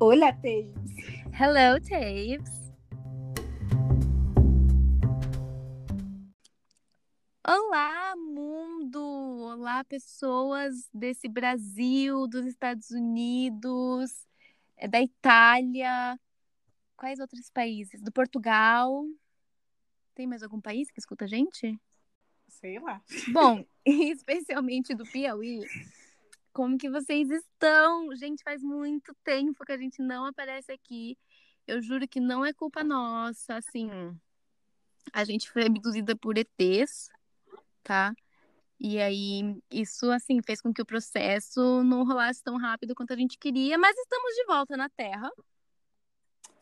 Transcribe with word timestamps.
Olá, 0.00 0.32
Taves. 0.32 0.94
Hello, 1.32 1.80
Taves. 1.80 2.72
Olá, 7.44 8.14
mundo! 8.14 9.00
Olá, 9.00 9.82
pessoas 9.82 10.88
desse 10.94 11.28
Brasil, 11.28 12.28
dos 12.28 12.46
Estados 12.46 12.90
Unidos, 12.92 14.24
é, 14.76 14.86
da 14.86 15.02
Itália. 15.02 16.16
Quais 16.96 17.18
outros 17.18 17.50
países? 17.50 18.00
Do 18.00 18.12
Portugal. 18.12 19.04
Tem 20.14 20.28
mais 20.28 20.44
algum 20.44 20.60
país 20.60 20.92
que 20.92 21.00
escuta 21.00 21.24
a 21.24 21.28
gente? 21.28 21.76
Sei 22.46 22.78
lá. 22.78 23.02
Bom, 23.32 23.64
especialmente 23.84 24.94
do 24.94 25.04
Piauí. 25.04 25.66
Como 26.58 26.76
que 26.76 26.90
vocês 26.90 27.30
estão? 27.30 28.12
Gente, 28.16 28.42
faz 28.42 28.64
muito 28.64 29.14
tempo 29.22 29.64
que 29.64 29.70
a 29.70 29.78
gente 29.78 30.02
não 30.02 30.24
aparece 30.24 30.72
aqui. 30.72 31.16
Eu 31.64 31.80
juro 31.80 32.08
que 32.08 32.18
não 32.18 32.44
é 32.44 32.52
culpa 32.52 32.82
nossa, 32.82 33.54
assim. 33.54 33.88
A 35.12 35.22
gente 35.22 35.48
foi 35.48 35.66
abduzida 35.66 36.16
por 36.16 36.36
ETs, 36.36 37.10
tá? 37.84 38.12
E 38.76 38.98
aí, 38.98 39.56
isso, 39.70 40.10
assim, 40.10 40.42
fez 40.42 40.60
com 40.60 40.74
que 40.74 40.82
o 40.82 40.84
processo 40.84 41.84
não 41.84 42.04
rolasse 42.04 42.42
tão 42.42 42.56
rápido 42.56 42.92
quanto 42.92 43.12
a 43.12 43.16
gente 43.16 43.38
queria, 43.38 43.78
mas 43.78 43.96
estamos 43.96 44.34
de 44.34 44.44
volta 44.46 44.76
na 44.76 44.88
Terra. 44.88 45.30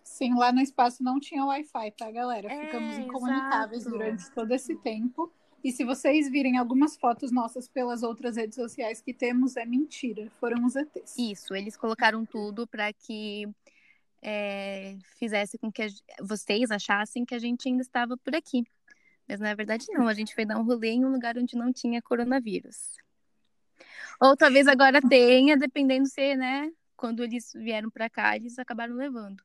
Sim, 0.04 0.34
lá 0.34 0.52
no 0.52 0.60
espaço 0.60 1.02
não 1.02 1.18
tinha 1.18 1.42
Wi-Fi, 1.42 1.90
tá, 1.92 2.10
galera? 2.10 2.52
É, 2.52 2.66
Ficamos 2.66 2.98
incomunicáveis 2.98 3.80
exato. 3.80 3.96
durante 3.96 4.30
todo 4.32 4.52
esse 4.52 4.76
tempo. 4.76 5.32
E 5.64 5.72
se 5.72 5.84
vocês 5.84 6.30
virem 6.30 6.58
algumas 6.58 6.96
fotos 6.96 7.32
nossas 7.32 7.66
pelas 7.68 8.02
outras 8.02 8.36
redes 8.36 8.54
sociais 8.54 9.00
que 9.00 9.12
temos, 9.12 9.56
é 9.56 9.64
mentira. 9.64 10.30
Foram 10.38 10.64
os 10.64 10.76
ETs. 10.76 11.16
Isso, 11.18 11.54
eles 11.54 11.76
colocaram 11.76 12.24
tudo 12.24 12.66
para 12.66 12.92
que 12.92 13.48
é, 14.22 14.96
fizesse 15.18 15.58
com 15.58 15.70
que 15.70 15.82
a- 15.82 15.88
vocês 16.22 16.70
achassem 16.70 17.24
que 17.24 17.34
a 17.34 17.38
gente 17.38 17.68
ainda 17.68 17.82
estava 17.82 18.16
por 18.16 18.34
aqui. 18.34 18.64
Mas 19.28 19.40
na 19.40 19.54
verdade 19.54 19.86
não, 19.90 20.06
a 20.06 20.14
gente 20.14 20.34
foi 20.34 20.44
dar 20.44 20.58
um 20.58 20.62
rolê 20.64 20.90
em 20.90 21.04
um 21.04 21.10
lugar 21.10 21.36
onde 21.36 21.56
não 21.56 21.72
tinha 21.72 22.00
coronavírus. 22.00 22.96
Ou 24.20 24.36
talvez 24.36 24.66
agora 24.68 25.00
tenha, 25.00 25.56
dependendo 25.56 26.06
se, 26.06 26.36
né, 26.36 26.70
quando 26.96 27.22
eles 27.22 27.52
vieram 27.54 27.90
para 27.90 28.08
cá, 28.08 28.36
eles 28.36 28.58
acabaram 28.58 28.94
levando. 28.94 29.42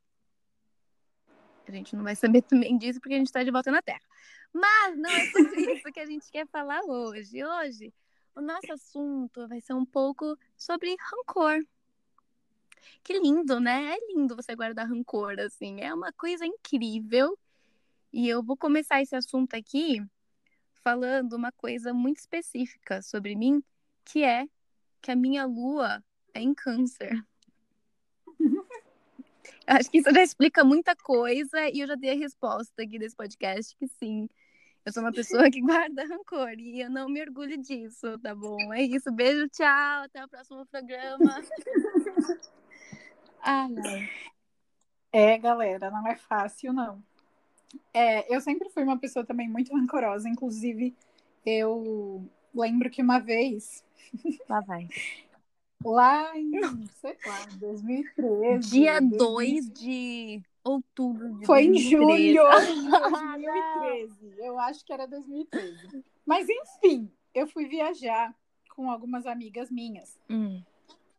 A 1.67 1.72
gente 1.72 1.95
não 1.95 2.04
vai 2.04 2.16
saber 2.16 2.42
também 2.44 2.78
disso 2.78 3.00
porque 3.00 3.16
a 3.16 3.17
gente 3.17 3.28
está 3.28 3.44
de 3.44 3.52
volta 3.52 3.72
na 3.72 3.82
Terra. 3.82 4.02
Mas 4.54 4.98
não 4.98 5.10
é 5.10 5.26
sobre 5.28 5.62
isso 5.74 5.92
que 5.92 6.00
a 6.00 6.06
gente 6.06 6.30
quer 6.32 6.48
falar 6.48 6.82
hoje. 6.84 7.44
Hoje, 7.44 7.94
o 8.36 8.42
nosso 8.42 8.72
assunto 8.74 9.48
vai 9.48 9.62
ser 9.62 9.74
um 9.74 9.86
pouco 9.86 10.38
sobre 10.58 10.96
rancor. 11.00 11.60
Que 13.04 13.18
lindo, 13.18 13.60
né? 13.60 13.96
É 13.96 14.14
lindo 14.14 14.36
você 14.36 14.56
guardar 14.56 14.88
rancor, 14.88 15.40
assim. 15.40 15.82
É 15.82 15.94
uma 15.94 16.12
coisa 16.12 16.46
incrível. 16.46 17.38
E 18.12 18.28
eu 18.28 18.44
vou 18.44 18.58
começar 18.58 19.02
esse 19.02 19.16
assunto 19.16 19.56
aqui 19.56 20.04
falando 20.84 21.34
uma 21.34 21.52
coisa 21.52 21.94
muito 21.94 22.18
específica 22.18 23.02
sobre 23.02 23.36
mim, 23.36 23.64
que 24.04 24.24
é 24.24 24.48
que 25.02 25.12
a 25.12 25.16
minha 25.16 25.46
lua 25.46 26.04
é 26.34 26.42
em 26.42 26.54
câncer. 26.54 27.24
Eu 29.68 29.76
acho 29.78 29.90
que 29.90 30.00
isso 30.00 30.12
já 30.12 30.24
explica 30.24 30.64
muita 30.64 30.96
coisa 30.96 31.70
e 31.70 31.80
eu 31.80 31.88
já 31.88 31.96
dei 31.96 32.12
a 32.12 32.16
resposta 32.16 32.82
aqui 32.82 32.98
desse 32.98 33.16
podcast 33.16 33.76
que 33.78 33.88
sim. 33.88 34.28
Eu 34.86 34.92
sou 34.92 35.04
uma 35.04 35.12
pessoa 35.12 35.50
que 35.50 35.62
guarda 35.62 36.06
rancor 36.06 36.54
e 36.58 36.82
eu 36.82 36.90
não 36.90 37.08
me 37.08 37.22
orgulho 37.22 37.58
disso, 37.62 38.18
tá 38.20 38.34
bom? 38.34 38.74
É 38.74 38.82
isso. 38.82 39.12
Beijo, 39.12 39.48
tchau. 39.50 40.04
Até 40.04 40.23
o 40.23 40.30
próximo 40.30 40.66
programa. 40.66 41.42
Ai, 43.44 43.73
ai. 43.84 44.10
É, 45.12 45.38
galera, 45.40 45.90
não 45.90 46.08
é 46.08 46.16
fácil, 46.16 46.72
não. 46.72 47.04
É, 47.92 48.33
eu 48.33 48.39
sempre 48.39 48.70
fui 48.70 48.83
uma 48.83 49.00
pessoa 49.00 49.26
também 49.26 49.50
muito 49.50 49.73
rancorosa. 49.76 50.30
Inclusive, 50.30 50.95
eu 51.44 52.23
lembro 52.54 52.88
que 52.89 53.02
uma 53.02 53.20
vez, 53.20 53.84
Lá 54.48 54.60
vai. 54.61 54.88
lá 55.84 56.38
em, 56.38 56.52
sei 57.02 57.17
lá, 57.26 57.45
2013. 57.58 58.70
Dia 58.70 59.00
2000, 59.02 59.17
2 59.17 59.70
de 59.72 60.44
outubro 60.64 61.39
de 61.39 61.45
Foi 61.45 61.64
em 61.64 61.72
2013. 61.72 61.89
julho 61.89 62.17
de 62.17 62.38
Ah, 62.95 63.38
2013. 63.38 64.36
Eu 64.39 64.60
acho 64.60 64.86
que 64.86 64.94
era 64.94 65.08
2013. 65.08 66.04
Mas 66.26 66.48
enfim, 66.49 67.11
eu 67.33 67.48
fui 67.48 67.66
viajar 67.67 68.33
com 68.76 68.89
algumas 68.89 69.26
amigas 69.26 69.70
minhas. 69.72 70.20
Hum, 70.30 70.61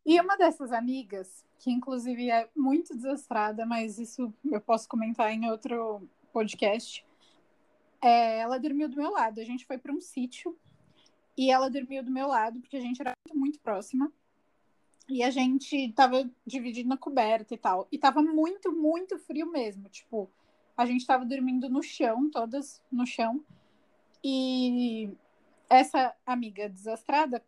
E 0.04 0.20
uma 0.20 0.36
dessas 0.36 0.72
amigas, 0.72 1.44
que 1.58 1.70
inclusive 1.70 2.30
é 2.30 2.48
muito 2.56 2.94
desastrada, 2.96 3.64
mas 3.66 3.98
isso 3.98 4.32
eu 4.44 4.60
posso 4.60 4.88
comentar 4.88 5.30
em 5.32 5.48
outro 5.50 6.08
podcast, 6.32 7.04
é, 8.00 8.38
ela 8.40 8.58
dormiu 8.58 8.88
do 8.88 8.96
meu 8.96 9.10
lado. 9.10 9.40
A 9.40 9.44
gente 9.44 9.64
foi 9.66 9.78
para 9.78 9.92
um 9.92 10.00
sítio 10.00 10.56
e 11.36 11.50
ela 11.50 11.68
dormiu 11.70 12.02
do 12.02 12.10
meu 12.10 12.26
lado, 12.26 12.58
porque 12.60 12.76
a 12.76 12.80
gente 12.80 13.00
era 13.00 13.12
muito, 13.28 13.38
muito 13.38 13.60
próxima. 13.60 14.12
E 15.08 15.22
a 15.22 15.30
gente 15.30 15.92
tava 15.92 16.30
dividindo 16.46 16.94
a 16.94 16.96
coberta 16.96 17.54
e 17.54 17.58
tal. 17.58 17.88
E 17.90 17.98
tava 17.98 18.22
muito, 18.22 18.72
muito 18.72 19.18
frio 19.18 19.50
mesmo. 19.50 19.88
Tipo, 19.88 20.30
a 20.76 20.86
gente 20.86 21.06
tava 21.06 21.24
dormindo 21.24 21.68
no 21.68 21.82
chão, 21.82 22.30
todas 22.30 22.82
no 22.90 23.06
chão. 23.06 23.44
E 24.24 25.10
essa 25.68 26.14
amiga 26.24 26.68
desastrada 26.68 27.44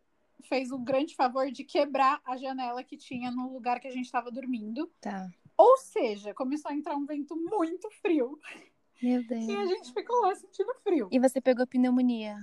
fez 0.48 0.70
o 0.72 0.78
grande 0.78 1.14
favor 1.14 1.50
de 1.50 1.64
quebrar 1.64 2.20
a 2.24 2.36
janela 2.36 2.82
que 2.82 2.96
tinha 2.96 3.30
no 3.30 3.52
lugar 3.52 3.80
que 3.80 3.88
a 3.88 3.90
gente 3.92 4.06
estava 4.06 4.30
dormindo. 4.30 4.90
tá. 5.00 5.30
Ou 5.56 5.76
seja, 5.78 6.34
começou 6.34 6.68
a 6.70 6.74
entrar 6.74 6.96
um 6.96 7.06
vento 7.06 7.36
muito 7.36 7.88
frio 8.02 8.36
Meu 9.00 9.20
e 9.22 9.24
a 9.24 9.28
Deus. 9.28 9.68
gente 9.68 9.92
ficou 9.94 10.20
lá 10.22 10.34
sentindo 10.34 10.74
frio. 10.82 11.08
E 11.12 11.18
você 11.20 11.40
pegou 11.40 11.64
pneumonia? 11.64 12.36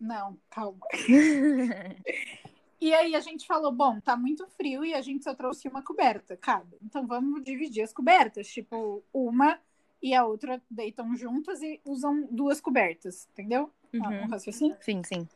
Não, 0.00 0.38
calma. 0.48 0.78
E 2.80 2.94
aí 2.94 3.14
a 3.14 3.20
gente 3.20 3.46
falou, 3.46 3.72
bom, 3.72 4.00
tá 4.00 4.16
muito 4.16 4.46
frio 4.46 4.84
e 4.84 4.94
a 4.94 5.00
gente 5.00 5.24
só 5.24 5.34
trouxe 5.34 5.66
uma 5.66 5.82
coberta, 5.82 6.36
cada. 6.36 6.76
Então 6.82 7.06
vamos 7.06 7.42
dividir 7.42 7.82
as 7.82 7.92
cobertas, 7.92 8.46
tipo, 8.48 9.02
uma 9.12 9.58
e 10.00 10.14
a 10.14 10.24
outra 10.24 10.62
deitam 10.70 11.16
juntas 11.16 11.60
e 11.60 11.80
usam 11.84 12.28
duas 12.30 12.60
cobertas, 12.60 13.28
entendeu? 13.32 13.70
Ah, 14.00 14.08
Uhum. 14.10 14.22
Um 14.22 14.28
raciocínio? 14.28 14.76
Sim, 14.80 15.02
sim. 15.02 15.26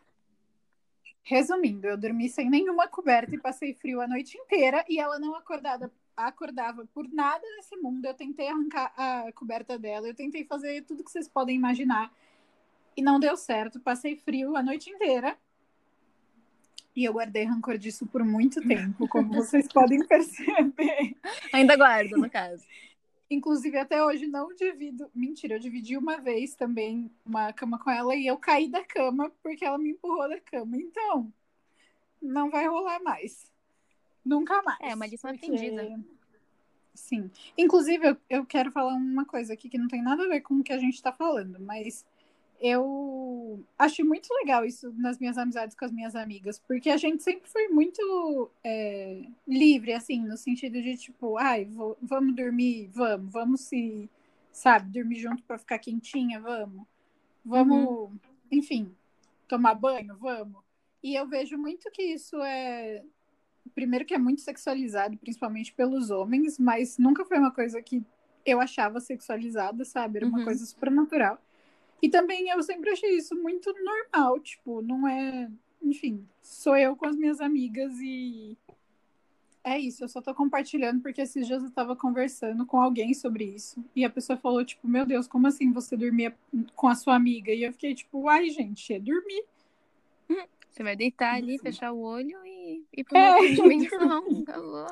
Resumindo, 1.24 1.86
eu 1.86 1.96
dormi 1.96 2.28
sem 2.28 2.50
nenhuma 2.50 2.86
coberta 2.86 3.34
e 3.34 3.38
passei 3.38 3.74
frio 3.74 4.00
a 4.00 4.06
noite 4.06 4.36
inteira 4.36 4.84
e 4.88 4.98
ela 4.98 5.18
não 5.18 5.34
acordada, 5.34 5.90
acordava 6.16 6.86
por 6.92 7.08
nada 7.08 7.44
nesse 7.56 7.76
mundo. 7.76 8.04
Eu 8.04 8.14
tentei 8.14 8.48
arrancar 8.48 8.92
a 8.96 9.32
coberta 9.32 9.78
dela, 9.78 10.06
eu 10.06 10.14
tentei 10.14 10.44
fazer 10.44 10.82
tudo 10.82 11.04
que 11.04 11.10
vocês 11.10 11.28
podem 11.28 11.56
imaginar 11.56 12.12
e 12.96 13.02
não 13.02 13.18
deu 13.18 13.36
certo. 13.36 13.80
Passei 13.80 14.16
frio 14.16 14.56
a 14.56 14.62
noite 14.62 14.90
inteira 14.90 15.38
e 16.94 17.04
eu 17.04 17.12
guardei 17.12 17.44
rancor 17.44 17.78
disso 17.78 18.06
por 18.06 18.24
muito 18.24 18.60
tempo, 18.66 19.08
como 19.08 19.32
vocês 19.32 19.66
podem 19.68 20.04
perceber. 20.06 21.16
Ainda 21.52 21.76
guardo, 21.76 22.16
no 22.18 22.28
caso. 22.30 22.64
Inclusive, 23.30 23.78
até 23.78 24.04
hoje 24.04 24.26
não 24.26 24.54
divido. 24.54 25.10
Mentira, 25.14 25.54
eu 25.54 25.58
dividi 25.58 25.96
uma 25.96 26.18
vez 26.18 26.54
também 26.54 27.10
uma 27.24 27.50
cama 27.52 27.78
com 27.78 27.90
ela 27.90 28.14
e 28.14 28.26
eu 28.26 28.36
caí 28.36 28.68
da 28.68 28.84
cama 28.84 29.32
porque 29.42 29.64
ela 29.64 29.78
me 29.78 29.90
empurrou 29.90 30.28
da 30.28 30.38
cama. 30.38 30.76
Então, 30.76 31.32
não 32.20 32.50
vai 32.50 32.68
rolar 32.68 33.02
mais. 33.02 33.50
Nunca 34.24 34.62
mais. 34.62 34.78
É, 34.82 34.94
uma 34.94 35.06
lição 35.06 35.30
porque- 35.32 35.46
aprendida. 35.46 35.98
Sim. 36.94 37.30
Inclusive, 37.56 38.06
eu, 38.10 38.16
eu 38.28 38.44
quero 38.44 38.70
falar 38.70 38.92
uma 38.92 39.24
coisa 39.24 39.54
aqui 39.54 39.66
que 39.70 39.78
não 39.78 39.88
tem 39.88 40.02
nada 40.02 40.24
a 40.24 40.28
ver 40.28 40.42
com 40.42 40.56
o 40.56 40.62
que 40.62 40.74
a 40.74 40.78
gente 40.78 41.02
tá 41.02 41.10
falando, 41.10 41.58
mas 41.58 42.04
eu 42.62 43.64
acho 43.78 44.04
muito 44.04 44.32
legal 44.34 44.64
isso 44.64 44.92
nas 44.96 45.18
minhas 45.18 45.36
amizades 45.36 45.76
com 45.76 45.84
as 45.84 45.92
minhas 45.92 46.14
amigas, 46.14 46.60
porque 46.60 46.90
a 46.90 46.96
gente 46.96 47.22
sempre 47.22 47.50
foi 47.50 47.68
muito 47.68 48.50
é, 48.64 49.24
livre, 49.48 49.92
assim, 49.92 50.20
no 50.20 50.36
sentido 50.36 50.80
de 50.80 50.96
tipo, 50.96 51.36
ai, 51.38 51.64
vou- 51.64 51.98
vamos 52.00 52.36
dormir, 52.36 52.88
vamos, 52.94 53.32
vamos 53.32 53.60
se, 53.62 54.08
sabe, 54.52 54.90
dormir 54.92 55.16
junto 55.16 55.42
pra 55.42 55.58
ficar 55.58 55.78
quentinha, 55.80 56.40
vamos, 56.40 56.86
vamos, 57.44 58.10
enfim, 58.50 58.94
tomar 59.48 59.74
banho, 59.74 60.16
vamos. 60.18 60.62
E 61.02 61.14
eu 61.16 61.26
vejo 61.26 61.58
muito 61.58 61.90
que 61.90 62.02
isso 62.02 62.40
é, 62.42 63.02
primeiro 63.74 64.04
que 64.04 64.14
é 64.14 64.18
muito 64.18 64.40
sexualizado, 64.40 65.16
principalmente 65.16 65.72
pelos 65.72 66.10
homens, 66.10 66.58
mas 66.60 66.96
nunca 66.98 67.24
foi 67.24 67.38
uma 67.38 67.50
coisa 67.50 67.82
que 67.82 68.04
eu 68.46 68.60
achava 68.60 69.00
sexualizada, 69.00 69.84
sabe? 69.84 70.18
Era 70.18 70.26
uma 70.26 70.38
Uhum. 70.38 70.44
coisa 70.44 70.64
super 70.66 70.90
natural. 70.90 71.40
E 72.02 72.08
também 72.08 72.48
eu 72.48 72.60
sempre 72.64 72.90
achei 72.90 73.16
isso 73.16 73.34
muito 73.36 73.72
normal, 73.82 74.40
tipo, 74.40 74.82
não 74.82 75.06
é. 75.06 75.48
Enfim, 75.80 76.26
sou 76.42 76.76
eu 76.76 76.96
com 76.96 77.06
as 77.06 77.16
minhas 77.16 77.40
amigas 77.40 77.92
e. 78.00 78.58
É 79.64 79.78
isso, 79.78 80.02
eu 80.02 80.08
só 80.08 80.20
tô 80.20 80.34
compartilhando 80.34 81.00
porque 81.00 81.20
esses 81.20 81.46
dias 81.46 81.62
eu 81.62 81.70
tava 81.70 81.94
conversando 81.94 82.66
com 82.66 82.80
alguém 82.80 83.14
sobre 83.14 83.44
isso. 83.44 83.84
E 83.94 84.04
a 84.04 84.10
pessoa 84.10 84.36
falou, 84.36 84.64
tipo, 84.64 84.88
meu 84.88 85.06
Deus, 85.06 85.28
como 85.28 85.46
assim 85.46 85.70
você 85.70 85.96
dormia 85.96 86.36
com 86.74 86.88
a 86.88 86.96
sua 86.96 87.14
amiga? 87.14 87.52
E 87.52 87.62
eu 87.62 87.72
fiquei, 87.72 87.94
tipo, 87.94 88.28
ai, 88.28 88.50
gente, 88.50 88.92
é 88.92 88.98
dormir. 88.98 89.44
Você 90.68 90.82
vai 90.82 90.96
deitar 90.96 91.34
ali, 91.34 91.58
Sim. 91.58 91.64
fechar 91.64 91.92
o 91.92 92.00
olho 92.00 92.44
e 92.44 92.84
ir 92.96 93.04
pra 93.04 93.18
É, 93.18 93.28
uma 93.28 93.36
outra 93.36 93.54
dimensão. 93.54 94.24
Acabou. 94.42 94.86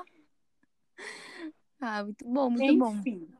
ah, 1.80 2.04
muito 2.04 2.24
bom, 2.28 2.50
muito 2.50 2.64
Enfim, 2.64 2.78
bom. 2.78 3.39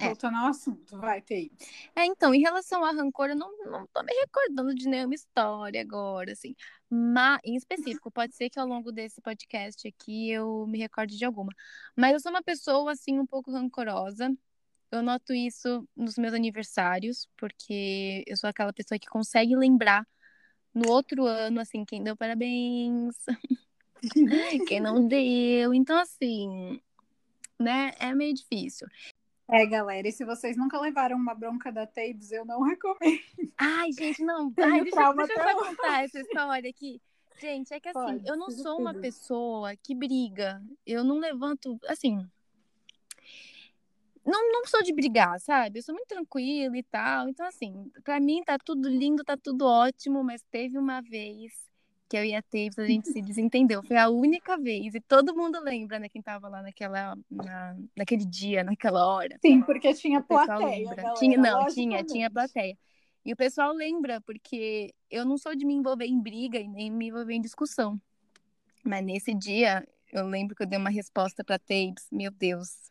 É. 0.00 0.06
Voltando 0.06 0.38
ao 0.38 0.46
assunto, 0.46 0.98
vai, 0.98 1.20
Thaís. 1.20 1.50
É, 1.94 2.06
então, 2.06 2.34
em 2.34 2.40
relação 2.40 2.82
a 2.82 2.90
rancor, 2.90 3.28
eu 3.28 3.36
não, 3.36 3.50
não 3.66 3.86
tô 3.88 4.02
me 4.02 4.12
recordando 4.14 4.74
de 4.74 4.88
nenhuma 4.88 5.14
história 5.14 5.82
agora, 5.82 6.32
assim. 6.32 6.56
Mas, 6.88 7.38
em 7.44 7.54
específico, 7.54 8.10
pode 8.10 8.34
ser 8.34 8.48
que 8.48 8.58
ao 8.58 8.66
longo 8.66 8.90
desse 8.90 9.20
podcast 9.20 9.86
aqui 9.86 10.30
eu 10.30 10.66
me 10.66 10.78
recorde 10.78 11.18
de 11.18 11.24
alguma. 11.26 11.52
Mas 11.94 12.14
eu 12.14 12.20
sou 12.20 12.32
uma 12.32 12.42
pessoa, 12.42 12.92
assim, 12.92 13.18
um 13.18 13.26
pouco 13.26 13.52
rancorosa. 13.52 14.34
Eu 14.90 15.02
noto 15.02 15.34
isso 15.34 15.86
nos 15.94 16.16
meus 16.16 16.32
aniversários, 16.32 17.28
porque 17.36 18.24
eu 18.26 18.36
sou 18.38 18.48
aquela 18.48 18.72
pessoa 18.72 18.98
que 18.98 19.06
consegue 19.06 19.54
lembrar 19.54 20.06
no 20.74 20.90
outro 20.90 21.26
ano, 21.26 21.60
assim, 21.60 21.84
quem 21.84 22.02
deu 22.02 22.16
parabéns, 22.16 23.16
quem 24.66 24.80
não 24.80 25.06
deu. 25.06 25.74
Então, 25.74 25.98
assim, 25.98 26.80
né, 27.58 27.92
é 27.98 28.14
meio 28.14 28.32
difícil. 28.34 28.88
É, 29.52 29.66
galera, 29.66 30.06
e 30.06 30.12
se 30.12 30.24
vocês 30.24 30.56
nunca 30.56 30.80
levaram 30.80 31.16
uma 31.16 31.34
bronca 31.34 31.72
da 31.72 31.86
Tabes, 31.86 32.30
eu 32.30 32.44
não 32.44 32.62
recomendo. 32.62 33.20
Ai, 33.58 33.90
gente, 33.92 34.22
não. 34.22 34.52
Ai, 34.58 34.82
deixa, 34.82 35.12
deixa 35.12 35.32
eu 35.32 35.42
só 35.42 35.58
contar 35.58 36.04
essa 36.04 36.20
história 36.20 36.70
aqui. 36.70 37.00
Gente, 37.40 37.72
é 37.72 37.80
que 37.80 37.88
assim, 37.88 37.98
Pode, 37.98 38.28
eu 38.28 38.36
não 38.36 38.50
sou 38.50 38.78
uma 38.78 38.92
tudo. 38.92 39.02
pessoa 39.02 39.74
que 39.76 39.94
briga. 39.94 40.62
Eu 40.86 41.02
não 41.02 41.18
levanto, 41.18 41.78
assim. 41.88 42.16
Não, 44.24 44.52
não 44.52 44.66
sou 44.66 44.82
de 44.82 44.92
brigar, 44.92 45.40
sabe? 45.40 45.78
Eu 45.78 45.82
sou 45.82 45.94
muito 45.94 46.08
tranquila 46.08 46.76
e 46.76 46.82
tal. 46.82 47.28
Então, 47.28 47.46
assim, 47.46 47.90
pra 48.04 48.20
mim 48.20 48.42
tá 48.44 48.58
tudo 48.58 48.88
lindo, 48.88 49.24
tá 49.24 49.36
tudo 49.36 49.64
ótimo, 49.64 50.22
mas 50.22 50.42
teve 50.50 50.78
uma 50.78 51.00
vez 51.00 51.69
que 52.10 52.16
eu 52.16 52.24
e 52.24 52.34
a 52.34 52.42
Taves, 52.42 52.76
a 52.76 52.86
gente 52.86 53.08
se 53.08 53.22
desentendeu. 53.22 53.84
Foi 53.84 53.96
a 53.96 54.08
única 54.08 54.58
vez. 54.58 54.96
E 54.96 55.00
todo 55.00 55.34
mundo 55.34 55.60
lembra, 55.62 56.00
né? 56.00 56.08
Quem 56.08 56.20
tava 56.20 56.48
lá 56.48 56.60
naquela, 56.60 57.16
na, 57.30 57.76
naquele 57.96 58.24
dia, 58.24 58.64
naquela 58.64 59.06
hora. 59.06 59.38
Sim, 59.40 59.62
porque 59.62 59.94
tinha 59.94 60.20
plateia, 60.20 60.90
galera, 60.90 61.14
tinha, 61.14 61.38
não, 61.38 61.66
tinha, 61.68 62.02
tinha 62.02 62.28
plateia. 62.28 62.76
E 63.24 63.32
o 63.32 63.36
pessoal 63.36 63.72
lembra, 63.72 64.20
porque 64.22 64.92
eu 65.08 65.24
não 65.24 65.38
sou 65.38 65.54
de 65.54 65.64
me 65.64 65.72
envolver 65.72 66.06
em 66.06 66.20
briga 66.20 66.58
e 66.58 66.66
nem 66.66 66.90
me 66.90 67.06
envolver 67.06 67.34
em 67.34 67.40
discussão. 67.40 68.00
Mas 68.82 69.04
nesse 69.04 69.32
dia, 69.32 69.86
eu 70.12 70.26
lembro 70.26 70.56
que 70.56 70.64
eu 70.64 70.66
dei 70.66 70.78
uma 70.78 70.90
resposta 70.90 71.44
pra 71.44 71.60
Tapes. 71.60 72.08
Meu 72.10 72.32
Deus. 72.32 72.90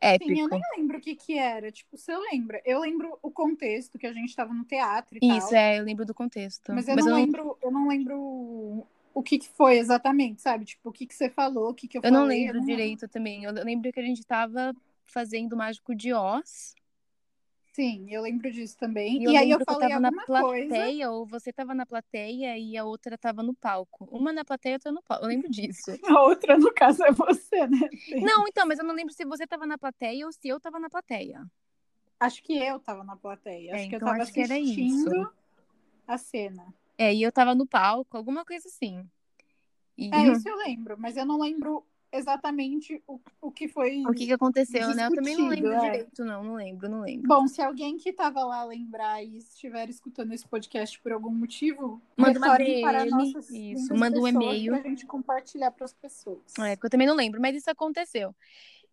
Épico. 0.00 0.30
Sim, 0.30 0.40
eu 0.40 0.48
nem 0.48 0.60
lembro 0.76 0.98
o 0.98 1.00
que 1.00 1.14
que 1.14 1.38
era. 1.38 1.70
Tipo, 1.70 1.96
você 1.96 2.16
lembra? 2.16 2.60
Eu 2.64 2.80
lembro 2.80 3.18
o 3.22 3.30
contexto, 3.30 3.98
que 3.98 4.06
a 4.06 4.12
gente 4.12 4.34
tava 4.34 4.52
no 4.52 4.64
teatro 4.64 5.18
e 5.20 5.36
Isso, 5.36 5.50
tal. 5.50 5.58
é, 5.58 5.78
eu 5.78 5.84
lembro 5.84 6.04
do 6.04 6.14
contexto. 6.14 6.72
Mas 6.72 6.88
eu 6.88 6.96
não 6.96 7.14
lembro, 7.14 7.56
eu 7.62 7.70
não 7.70 7.88
lembro 7.88 8.86
o 9.14 9.22
que 9.22 9.38
que 9.38 9.48
foi 9.48 9.78
exatamente, 9.78 10.42
sabe? 10.42 10.64
Tipo, 10.64 10.88
o 10.88 10.92
que 10.92 11.06
que 11.06 11.14
você 11.14 11.28
falou, 11.28 11.70
o 11.70 11.74
que 11.74 11.86
que 11.86 11.98
eu, 11.98 12.02
eu 12.02 12.10
não 12.10 12.22
falei. 12.22 12.46
lembro 12.46 12.64
direito 12.64 13.06
também. 13.08 13.44
Eu 13.44 13.52
lembro 13.52 13.92
que 13.92 14.00
a 14.00 14.04
gente 14.04 14.24
tava 14.24 14.74
fazendo 15.06 15.52
o 15.52 15.56
Mágico 15.56 15.94
de 15.94 16.12
Oz. 16.12 16.74
Sim, 17.72 18.06
eu 18.10 18.22
lembro 18.22 18.50
disso 18.50 18.76
também. 18.76 19.22
E 19.22 19.24
E, 19.24 19.26
eu 19.26 19.36
aí 19.36 19.50
eu 19.50 19.58
falei 19.64 19.88
tava 19.88 20.00
na 20.00 20.08
alguma 20.08 20.26
coisa. 20.26 20.74
plateia, 20.74 21.10
ou 21.10 21.26
você 21.26 21.52
tava 21.52 21.74
na 21.74 21.86
plateia 21.86 22.58
e 22.58 22.76
a 22.76 22.84
outra 22.84 23.16
tava 23.16 23.42
no 23.42 23.54
palco. 23.54 24.04
Uma 24.10 24.32
na 24.32 24.44
plateia 24.44 24.72
e 24.72 24.76
outra 24.76 24.92
no 24.92 25.02
palco. 25.02 25.24
Eu 25.24 25.28
lembro 25.28 25.48
disso. 25.50 25.90
A 26.04 26.22
outra, 26.22 26.58
no 26.58 26.72
caso, 26.72 27.04
é 27.04 27.12
você, 27.12 27.66
né? 27.66 27.78
Não, 28.20 28.46
então, 28.48 28.66
mas 28.66 28.78
eu 28.78 28.84
não 28.84 28.94
lembro 28.94 29.12
se 29.14 29.24
você 29.24 29.46
tava 29.46 29.66
na 29.66 29.78
plateia 29.78 30.26
ou 30.26 30.32
se 30.32 30.48
eu 30.48 30.60
tava 30.60 30.78
na 30.78 30.90
plateia. 30.90 31.42
Acho 32.20 32.42
que 32.42 32.56
eu 32.56 32.78
tava 32.80 33.04
na 33.04 33.16
plateia. 33.16 33.72
É, 33.72 33.74
Acho 33.74 33.88
que 33.88 33.96
eu 33.96 33.98
então 33.98 34.08
tava 34.08 34.22
acho 34.22 34.32
que 34.32 34.40
era 34.40 34.54
assistindo 34.54 35.32
a 36.06 36.18
cena. 36.18 36.74
É, 36.98 37.12
e 37.12 37.22
eu 37.22 37.32
tava 37.32 37.54
no 37.54 37.66
palco, 37.66 38.16
alguma 38.16 38.44
coisa 38.44 38.68
assim. 38.68 39.04
E 39.96 40.06
É, 40.10 40.28
isso 40.28 40.48
eu 40.48 40.56
lembro, 40.56 40.98
mas 40.98 41.16
eu 41.16 41.26
não 41.26 41.40
lembro 41.40 41.84
exatamente 42.12 43.02
o, 43.06 43.20
o 43.40 43.50
que 43.50 43.66
foi. 43.66 44.02
o 44.06 44.12
que, 44.12 44.26
que 44.26 44.32
aconteceu, 44.32 44.94
né? 44.94 45.06
Eu 45.06 45.14
também 45.14 45.36
não 45.36 45.48
lembro 45.48 45.72
é. 45.72 45.80
direito, 45.80 46.24
não, 46.24 46.44
não 46.44 46.54
lembro, 46.54 46.88
não 46.88 47.00
lembro. 47.00 47.26
Bom, 47.26 47.48
se 47.48 47.62
alguém 47.62 47.96
que 47.96 48.12
tava 48.12 48.44
lá 48.44 48.64
lembrar 48.64 49.24
e 49.24 49.38
estiver 49.38 49.88
escutando 49.88 50.32
esse 50.32 50.46
podcast 50.46 51.00
por 51.00 51.12
algum 51.12 51.30
motivo, 51.30 52.00
Manda 52.16 52.38
uma 52.38 52.56
para 52.56 53.06
nossas 53.06 53.50
isso, 53.50 53.94
manda 53.94 54.20
um 54.20 54.28
e-mail. 54.28 54.72
Pra 54.72 54.90
gente 54.90 55.06
compartilhar 55.06 55.70
para 55.70 55.84
as 55.84 55.92
pessoas. 55.92 56.40
É, 56.58 56.76
porque 56.76 56.86
eu 56.86 56.90
também 56.90 57.06
não 57.06 57.16
lembro, 57.16 57.40
mas 57.40 57.56
isso 57.56 57.70
aconteceu. 57.70 58.34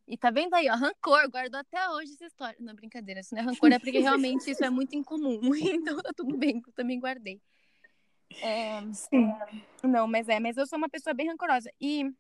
E 0.07 0.17
tá 0.17 0.31
vendo 0.31 0.55
aí, 0.55 0.67
ó, 0.67 0.75
rancor, 0.75 1.29
guardou 1.29 1.59
até 1.59 1.87
hoje 1.91 2.13
essa 2.13 2.25
história. 2.25 2.55
Não, 2.59 2.73
brincadeira, 2.73 3.19
isso 3.19 3.35
não 3.35 3.43
é 3.43 3.45
rancor, 3.45 3.71
é 3.71 3.77
porque 3.77 3.99
realmente 3.99 4.49
isso 4.49 4.63
é 4.63 4.69
muito 4.69 4.95
incomum. 4.95 5.39
Então 5.79 6.01
tá 6.01 6.11
tudo 6.15 6.35
bem, 6.35 6.61
eu 6.65 6.73
também 6.73 6.99
guardei. 6.99 7.39
É, 8.41 8.81
Sim. 8.91 9.31
Não, 9.83 10.07
mas 10.07 10.27
é, 10.27 10.39
mas 10.39 10.57
eu 10.57 10.65
sou 10.65 10.77
uma 10.77 10.89
pessoa 10.89 11.13
bem 11.13 11.27
rancorosa. 11.27 11.71
E, 11.79 12.11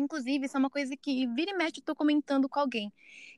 inclusive, 0.00 0.46
isso 0.46 0.56
é 0.56 0.60
uma 0.60 0.70
coisa 0.70 0.96
que 0.96 1.26
vira 1.28 1.50
e 1.50 1.54
mexe, 1.54 1.80
eu 1.80 1.84
tô 1.84 1.94
comentando 1.94 2.48
com 2.48 2.60
alguém. 2.60 2.92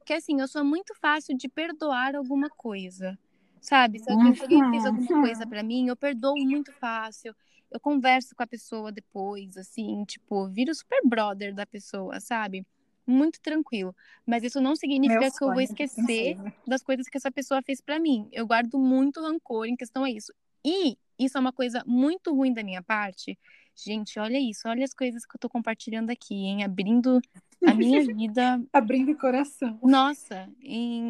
Que 0.05 0.13
assim, 0.15 0.41
eu 0.41 0.49
sou 0.49 0.65
muito 0.65 0.95
fácil 1.01 1.37
de 1.37 1.49
perdoar 1.49 2.15
alguma 2.17 2.49
coisa. 2.51 3.19
Sabe? 3.61 3.99
Se 3.99 4.11
alguém, 4.11 4.35
fez 4.71 4.87
alguma 4.87 5.09
Uhum. 5.11 5.21
coisa 5.21 5.47
pra 5.47 5.63
mim, 5.63 5.89
eu 5.89 5.97
perdoo 5.97 6.37
muito 6.37 6.73
fácil. 6.75 7.35
Eu 7.71 7.81
converso 7.81 8.35
com 8.35 8.43
a 8.43 8.47
pessoa 8.47 8.91
depois, 8.93 9.57
assim, 9.57 10.05
tipo, 10.05 10.49
viro 10.49 10.75
super 10.75 11.01
brother 11.05 11.55
da 11.55 11.67
pessoa, 11.67 12.21
sabe? 12.21 12.65
Muito 13.07 13.41
tranquilo. 13.41 13.95
Mas 14.25 14.43
isso 14.45 14.61
não 14.61 14.77
significa 14.77 15.21
Meu 15.21 15.31
que 15.31 15.45
eu 15.45 15.49
vou 15.49 15.55
sonho, 15.55 15.65
esquecer 15.65 16.37
das 16.67 16.83
coisas 16.83 17.09
que 17.09 17.19
essa 17.19 17.31
pessoa 17.33 17.61
fez 17.63 17.81
pra 17.81 17.99
mim. 17.99 18.29
Eu 18.33 18.47
guardo 18.47 18.79
muito 18.79 19.21
rancor 19.21 19.67
em 19.67 19.77
questão 19.77 20.05
a 20.05 20.11
isso. 20.11 20.33
E 20.65 20.97
isso 21.19 21.37
é 21.37 21.41
uma 21.41 21.53
coisa 21.53 21.83
muito 21.87 22.33
ruim 22.35 22.53
da 22.55 22.63
minha 22.63 22.83
parte. 22.83 23.37
Gente, 23.81 24.19
olha 24.19 24.39
isso, 24.41 24.69
olha 24.69 24.85
as 24.85 24.93
coisas 24.93 25.25
que 25.25 25.37
eu 25.37 25.39
tô 25.39 25.49
compartilhando 25.49 26.11
aqui, 26.11 26.35
hein? 26.35 26.65
Abrindo 26.65 27.21
a 27.65 27.73
minha 27.73 28.03
vida. 28.13 28.61
Abrindo 28.73 29.13
o 29.13 29.17
coração. 29.17 29.79
Nossa, 29.81 30.51
em. 30.61 31.09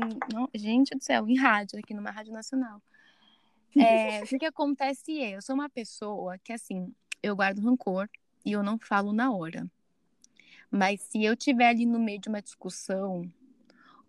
gente 0.54 0.94
do 0.94 1.02
céu, 1.02 1.26
em 1.26 1.34
rádio, 1.34 1.78
aqui 1.78 1.94
numa 1.94 2.10
Rádio 2.10 2.34
Nacional. 2.34 2.82
É, 3.74 4.20
o 4.22 4.26
que, 4.26 4.38
que 4.38 4.44
acontece 4.44 5.18
é, 5.18 5.36
eu 5.36 5.40
sou 5.40 5.54
uma 5.54 5.70
pessoa 5.70 6.36
que, 6.36 6.52
assim, 6.52 6.94
eu 7.22 7.34
guardo 7.34 7.62
rancor 7.62 8.06
e 8.44 8.52
eu 8.52 8.62
não 8.62 8.78
falo 8.78 9.14
na 9.14 9.32
hora. 9.32 9.66
Mas 10.70 11.00
se 11.00 11.24
eu 11.24 11.34
tiver 11.34 11.68
ali 11.68 11.86
no 11.86 11.98
meio 11.98 12.20
de 12.20 12.28
uma 12.28 12.42
discussão, 12.42 13.22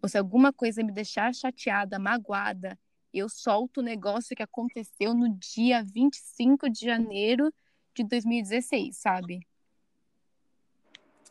ou 0.02 0.10
se 0.10 0.18
alguma 0.18 0.52
coisa 0.52 0.84
me 0.84 0.92
deixar 0.92 1.34
chateada, 1.34 1.98
magoada, 1.98 2.78
eu 3.14 3.30
solto 3.30 3.80
o 3.80 3.84
negócio 3.84 4.36
que 4.36 4.44
aconteceu 4.44 5.14
no 5.14 5.30
dia 5.30 5.82
25 5.82 6.70
de 6.70 6.86
janeiro 6.86 7.54
de 7.96 8.04
2016, 8.04 8.98
sabe? 8.98 9.40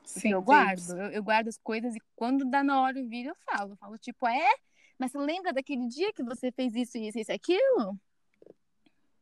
Sim, 0.04 0.30
eu 0.32 0.42
guardo, 0.42 0.80
eu, 0.98 1.10
eu 1.10 1.22
guardo 1.22 1.48
as 1.48 1.58
coisas 1.58 1.94
e 1.94 2.00
quando 2.16 2.44
dá 2.44 2.64
na 2.64 2.80
hora 2.80 2.98
eu 2.98 3.06
viro, 3.08 3.30
eu 3.30 3.36
falo. 3.44 3.72
Eu 3.72 3.76
falo, 3.76 3.98
tipo, 3.98 4.26
é? 4.26 4.48
Mas 4.98 5.12
você 5.12 5.18
lembra 5.18 5.52
daquele 5.52 5.86
dia 5.86 6.12
que 6.12 6.22
você 6.22 6.50
fez 6.50 6.74
isso, 6.74 6.96
isso, 6.98 7.18
isso, 7.18 7.32
aquilo? 7.32 7.98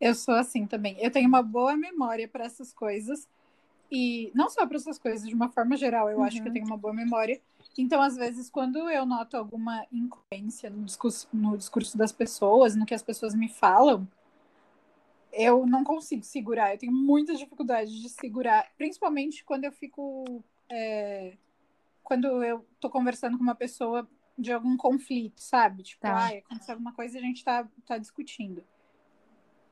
Eu 0.01 0.15
sou 0.15 0.35
assim 0.35 0.67
também. 0.67 0.97
Eu 1.01 1.11
tenho 1.11 1.29
uma 1.29 1.43
boa 1.43 1.77
memória 1.77 2.29
para 2.29 2.45
essas 2.45 2.73
coisas. 2.73 3.29
E 3.91 4.33
não 4.35 4.49
só 4.49 4.67
para 4.67 4.77
essas 4.77 4.99
coisas, 4.99 5.29
de 5.29 5.35
uma 5.35 5.49
forma 5.49 5.77
geral, 5.77 6.11
eu 6.11 6.23
acho 6.23 6.41
que 6.43 6.49
eu 6.49 6.51
Uhum. 6.51 6.53
tenho 6.53 6.67
uma 6.67 6.77
boa 6.77 6.93
memória. 6.95 7.41
Então, 7.79 8.01
às 8.03 8.17
vezes, 8.17 8.51
quando 8.51 8.89
eu 8.91 9.07
noto 9.07 9.37
alguma 9.37 9.87
incoerência 9.93 10.71
no 10.71 10.85
discurso, 10.85 11.29
no 11.33 11.57
discurso 11.57 11.97
das 11.97 12.11
pessoas, 12.13 12.75
no 12.75 12.85
que 12.87 12.95
as 12.95 13.03
pessoas 13.03 13.35
me 13.35 13.49
falam, 13.49 14.07
eu 15.37 15.67
não 15.67 15.85
consigo 15.85 16.23
segurar. 16.25 16.73
Eu 16.75 16.79
tenho 16.79 16.93
muita 16.93 17.35
dificuldade 17.35 18.01
de 18.03 18.09
segurar, 18.09 18.71
principalmente 18.77 19.45
quando 19.45 19.65
eu 19.65 19.73
fico. 19.73 20.43
é, 20.71 21.35
quando 22.03 22.43
eu 22.43 22.65
tô 22.81 22.89
conversando 22.89 23.37
com 23.37 23.43
uma 23.43 23.55
pessoa 23.55 24.09
de 24.39 24.53
algum 24.53 24.77
conflito, 24.77 25.41
sabe? 25.41 25.83
Tipo, 25.83 26.03
Tá. 26.03 26.17
ai, 26.27 26.39
aconteceu 26.39 26.75
alguma 26.75 26.93
coisa 26.93 27.17
e 27.17 27.21
a 27.21 27.25
gente 27.25 27.45
tá, 27.45 27.67
tá 27.87 27.99
discutindo. 27.99 28.63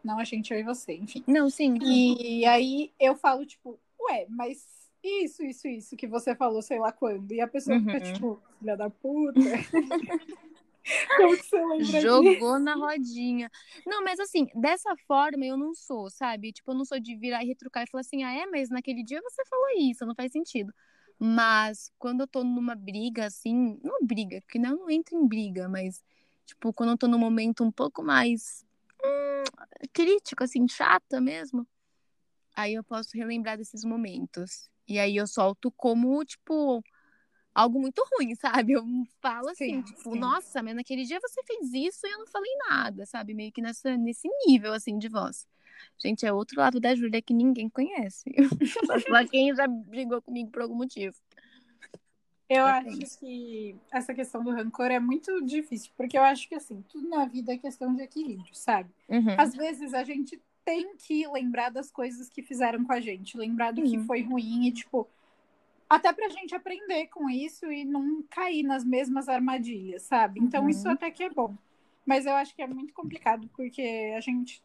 Não 0.03 0.19
a 0.19 0.25
gente, 0.25 0.53
eu 0.53 0.59
e 0.59 0.63
você, 0.63 0.95
enfim. 0.95 1.23
Não, 1.27 1.49
sim. 1.49 1.79
E 1.81 2.45
aí 2.45 2.93
eu 3.01 3.15
falo, 3.17 3.47
tipo, 3.47 3.79
ué, 4.01 4.27
mas 4.29 4.67
isso, 5.03 5.43
isso, 5.45 5.69
isso 5.69 5.97
que 5.97 6.07
você 6.07 6.35
falou, 6.35 6.61
sei 6.61 6.79
lá 6.79 6.93
quando. 6.93 7.33
E 7.33 7.41
a 7.41 7.47
pessoa 7.49 7.79
fica, 7.79 7.99
Uhum. 7.99 8.13
tipo, 8.13 8.43
filha 8.59 8.77
da 8.77 8.91
puta. 8.91 9.41
Como 11.17 11.37
que 11.37 11.45
você 11.45 11.57
lembra 11.57 11.85
disso? 11.85 12.01
Jogou 12.01 12.59
na 12.59 12.75
rodinha. 12.75 13.51
Não, 13.87 14.03
mas 14.05 14.21
assim, 14.21 14.47
dessa 14.55 14.95
forma 15.07 15.45
eu 15.45 15.57
não 15.57 15.75
sou, 15.75 16.11
sabe? 16.11 16.53
Tipo, 16.53 16.73
eu 16.73 16.77
não 16.77 16.85
sou 16.85 17.01
de 17.01 17.17
virar 17.17 17.43
e 17.43 17.47
retrucar 17.47 17.85
e 17.85 17.91
falar 17.91 18.03
assim, 18.03 18.23
ah, 18.23 18.33
é, 18.33 18.47
mas 18.47 18.69
naquele 18.69 19.03
dia 19.03 19.21
você 19.23 19.45
falou 19.47 19.69
isso, 19.79 20.05
não 20.05 20.15
faz 20.15 20.33
sentido. 20.33 20.73
Mas 21.19 21.91
quando 21.99 22.21
eu 22.21 22.27
tô 22.27 22.45
numa 22.45 22.75
briga, 22.75 23.27
assim, 23.27 23.79
não 23.83 24.05
briga, 24.05 24.41
porque 24.43 24.59
não, 24.59 24.77
não 24.77 24.91
entro 24.91 25.17
em 25.17 25.27
briga, 25.27 25.69
mas, 25.69 26.05
tipo, 26.45 26.73
quando 26.73 26.91
eu 26.91 26.99
tô 26.99 27.09
num 27.09 27.19
momento 27.19 27.65
um 27.65 27.71
pouco 27.71 28.03
mais 28.03 28.65
hum, 29.03 29.45
crítico, 29.93 30.45
assim, 30.45 30.67
chata 30.69 31.21
mesmo, 31.21 31.67
aí 32.55 32.75
eu 32.75 32.85
posso 32.85 33.17
relembrar 33.17 33.57
desses 33.57 33.85
momentos. 33.85 34.69
E 34.87 34.99
aí 34.99 35.17
eu 35.17 35.27
solto 35.27 35.71
como, 35.71 36.23
tipo, 36.25 36.85
algo 37.55 37.81
muito 37.81 38.05
ruim, 38.13 38.35
sabe? 38.35 38.73
Eu 38.73 38.85
falo 39.21 39.49
assim, 39.49 39.77
Sim, 39.77 39.83
tipo, 39.83 40.13
sim. 40.13 40.19
nossa, 40.19 40.63
mas 40.63 40.75
naquele 40.75 41.05
dia 41.05 41.21
você 41.21 41.43
fez 41.45 41.73
isso 41.73 42.07
e 42.07 42.11
eu 42.11 42.19
não 42.19 42.27
falei 42.27 42.51
nada, 42.69 43.07
sabe? 43.07 43.35
Meio 43.35 43.53
que 43.53 43.63
nessa, 43.63 43.97
nesse 43.97 44.29
nível, 44.47 44.73
assim, 44.73 44.99
de 44.99 45.09
voz. 45.09 45.47
Gente, 45.99 46.27
é 46.27 46.33
outro 46.33 46.61
lado 46.61 46.81
da 46.81 46.95
Júlia 46.95 47.23
que 47.23 47.33
ninguém 47.33 47.69
conhece. 47.69 48.25
Só 49.07 49.27
quem 49.29 49.55
já 49.55 49.67
brigou 49.67 50.21
comigo 50.21 50.51
por 50.51 50.63
algum 50.63 50.75
motivo. 50.75 51.15
Eu 52.49 52.67
acho 52.67 53.19
que 53.19 53.75
essa 53.91 54.13
questão 54.13 54.45
do 54.45 54.51
rancor 54.51 54.91
é 54.91 55.01
muito 55.01 55.41
difícil, 55.45 55.91
porque 55.97 56.19
eu 56.19 56.23
acho 56.23 56.47
que 56.47 56.55
assim, 56.55 56.85
tudo 56.91 57.09
na 57.09 57.25
vida 57.25 57.55
é 57.55 57.59
questão 57.59 57.95
de 57.95 58.03
equilíbrio, 58.03 58.55
sabe? 58.55 58.91
Uhum. 59.09 59.35
Às 59.39 59.55
vezes 59.55 59.95
a 59.95 60.05
gente 60.05 60.41
tem 60.65 60.95
que 60.97 61.27
lembrar 61.29 61.71
das 61.71 61.91
coisas 61.91 62.29
que 62.29 62.43
fizeram 62.43 62.85
com 62.85 62.93
a 62.93 63.01
gente, 63.01 63.37
lembrar 63.37 63.73
do 63.73 63.81
uhum. 63.81 63.91
que 63.91 63.99
foi 64.07 64.23
ruim 64.23 64.67
e, 64.67 64.73
tipo, 64.73 65.09
até 65.89 66.13
pra 66.13 66.29
gente 66.29 66.55
aprender 66.55 67.07
com 67.09 67.29
isso 67.29 67.71
e 67.71 67.85
não 67.85 68.23
cair 68.31 68.63
nas 68.63 68.85
mesmas 68.85 69.29
armadilhas, 69.29 70.03
sabe? 70.03 70.41
Então 70.41 70.65
uhum. 70.65 70.69
isso 70.69 70.89
até 70.89 71.11
que 71.11 71.23
é 71.23 71.31
bom. 71.31 71.55
Mas 72.05 72.27
eu 72.27 72.35
acho 72.35 72.55
que 72.55 72.63
é 72.63 72.67
muito 72.67 72.93
complicado, 72.93 73.49
porque 73.57 74.13
a 74.17 74.21
gente, 74.21 74.63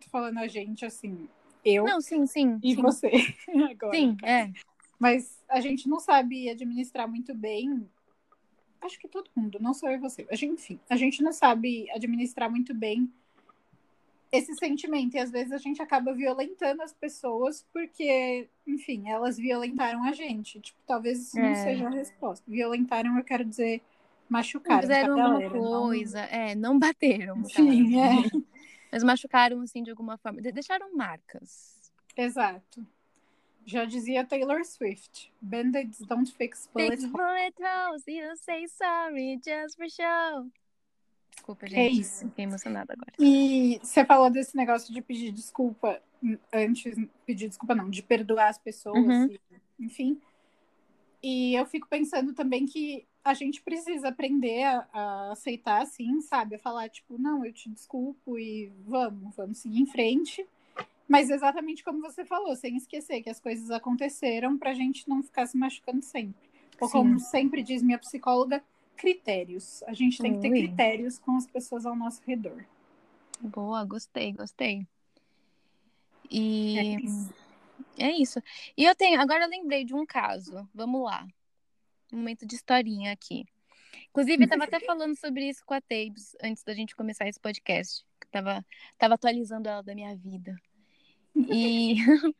tô 0.00 0.08
falando 0.08 0.38
a 0.38 0.46
gente 0.46 0.84
assim, 0.86 1.28
eu. 1.64 1.84
Não, 1.84 2.00
sim, 2.00 2.26
sim. 2.26 2.58
E 2.62 2.74
sim. 2.74 2.82
você 2.82 3.10
agora. 3.70 3.94
Sim, 3.94 4.16
é. 4.22 4.50
Mas 4.98 5.38
a 5.48 5.60
gente 5.60 5.88
não 5.88 6.00
sabe 6.00 6.48
administrar 6.48 7.08
muito 7.08 7.34
bem. 7.34 7.88
Acho 8.80 8.98
que 8.98 9.08
todo 9.08 9.30
mundo, 9.34 9.58
não 9.60 9.74
só 9.74 9.88
eu 9.88 9.94
e 9.94 9.98
você. 9.98 10.26
A 10.30 10.36
gente, 10.36 10.54
enfim, 10.54 10.80
a 10.88 10.96
gente 10.96 11.22
não 11.22 11.32
sabe 11.32 11.90
administrar 11.90 12.50
muito 12.50 12.74
bem 12.74 13.12
esse 14.30 14.54
sentimento. 14.54 15.14
E 15.14 15.18
às 15.18 15.30
vezes 15.30 15.52
a 15.52 15.58
gente 15.58 15.80
acaba 15.80 16.12
violentando 16.12 16.82
as 16.82 16.92
pessoas 16.92 17.66
porque, 17.72 18.48
enfim, 18.66 19.08
elas 19.08 19.36
violentaram 19.36 20.04
a 20.04 20.12
gente. 20.12 20.60
Tipo, 20.60 20.78
talvez 20.86 21.20
isso 21.20 21.38
é. 21.38 21.42
não 21.42 21.54
seja 21.54 21.86
a 21.86 21.90
resposta. 21.90 22.44
Violentaram, 22.48 23.16
eu 23.16 23.24
quero 23.24 23.44
dizer, 23.44 23.82
machucaram. 24.28 24.82
Fizeram 24.82 25.20
alguma 25.20 25.50
coisa. 25.50 26.20
Não... 26.20 26.28
É, 26.28 26.54
não 26.54 26.78
bateram. 26.78 27.44
Sim, 27.44 27.98
é. 28.00 28.30
Mas 28.90 29.02
machucaram, 29.02 29.60
assim, 29.60 29.82
de 29.82 29.90
alguma 29.90 30.16
forma. 30.16 30.40
Deixaram 30.40 30.94
marcas. 30.96 31.92
Exato. 32.16 32.86
Já 33.64 33.84
dizia 33.84 34.24
Taylor 34.24 34.64
Swift. 34.64 35.30
Band-aids 35.42 35.98
don't 36.00 36.32
fix 36.32 36.70
bullet 36.72 36.96
Fix 36.96 37.04
bullet 37.04 37.54
holes, 37.60 38.02
you 38.06 38.34
say 38.36 38.66
sorry 38.66 39.38
just 39.44 39.76
for 39.76 39.86
show. 39.90 40.50
Desculpa, 41.38 41.66
gente. 41.66 41.78
É 41.78 41.88
isso. 41.88 42.26
Fiquei 42.28 42.44
emocionada 42.44 42.92
agora. 42.92 43.12
E 43.18 43.78
você 43.82 44.04
falou 44.04 44.28
desse 44.30 44.56
negócio 44.56 44.92
de 44.92 45.00
pedir 45.00 45.32
desculpa 45.32 46.00
antes, 46.52 46.94
pedir 47.24 47.48
desculpa 47.48 47.74
não, 47.74 47.88
de 47.88 48.02
perdoar 48.02 48.48
as 48.48 48.58
pessoas, 48.58 48.96
Uhum. 49.04 49.26
e- 49.26 49.40
enfim. 49.80 50.20
E 51.22 51.54
eu 51.54 51.66
fico 51.66 51.86
pensando 51.88 52.32
também 52.32 52.66
que 52.66 53.04
a 53.24 53.34
gente 53.34 53.60
precisa 53.62 54.08
aprender 54.08 54.62
a, 54.64 54.86
a 54.92 55.32
aceitar, 55.32 55.82
assim, 55.82 56.20
sabe? 56.20 56.54
A 56.54 56.58
falar, 56.58 56.88
tipo, 56.88 57.18
não, 57.18 57.44
eu 57.44 57.52
te 57.52 57.68
desculpo 57.68 58.38
e 58.38 58.72
vamos, 58.86 59.34
vamos 59.36 59.58
seguir 59.58 59.80
em 59.80 59.86
frente. 59.86 60.46
Mas 61.08 61.30
exatamente 61.30 61.82
como 61.82 62.00
você 62.00 62.24
falou, 62.24 62.54
sem 62.54 62.76
esquecer 62.76 63.22
que 63.22 63.30
as 63.30 63.40
coisas 63.40 63.70
aconteceram 63.70 64.56
pra 64.58 64.74
gente 64.74 65.08
não 65.08 65.22
ficar 65.22 65.46
se 65.46 65.56
machucando 65.56 66.02
sempre. 66.02 66.48
Ou 66.80 66.86
Sim. 66.86 66.92
como 66.92 67.18
sempre 67.18 67.62
diz 67.62 67.82
minha 67.82 67.98
psicóloga, 67.98 68.62
critérios. 68.98 69.82
A 69.84 69.94
gente 69.94 70.20
tem 70.20 70.34
que 70.34 70.40
ter 70.40 70.50
Ui. 70.50 70.58
critérios 70.58 71.18
com 71.18 71.36
as 71.36 71.46
pessoas 71.46 71.86
ao 71.86 71.96
nosso 71.96 72.20
redor. 72.26 72.64
Boa, 73.40 73.84
gostei, 73.84 74.32
gostei. 74.32 74.86
E 76.30 76.78
É 76.78 76.82
isso. 77.00 77.34
é 77.98 78.10
isso. 78.10 78.42
E 78.76 78.84
eu 78.84 78.94
tenho, 78.94 79.20
agora 79.20 79.44
eu 79.44 79.48
lembrei 79.48 79.84
de 79.84 79.94
um 79.94 80.04
caso. 80.04 80.68
Vamos 80.74 81.04
lá. 81.04 81.26
Um 82.12 82.18
momento 82.18 82.44
de 82.46 82.54
historinha 82.54 83.12
aqui. 83.12 83.46
Inclusive, 84.10 84.44
eu 84.44 84.48
tava 84.48 84.64
até 84.64 84.80
falando 84.80 85.16
sobre 85.16 85.48
isso 85.48 85.64
com 85.64 85.74
a 85.74 85.80
Tabes 85.80 86.34
antes 86.42 86.62
da 86.64 86.74
gente 86.74 86.96
começar 86.96 87.28
esse 87.28 87.38
podcast. 87.38 88.04
Eu 88.22 88.28
tava, 88.30 88.66
tava 88.98 89.14
atualizando 89.14 89.68
ela 89.68 89.82
da 89.82 89.94
minha 89.94 90.14
vida. 90.16 90.56
E 91.36 91.96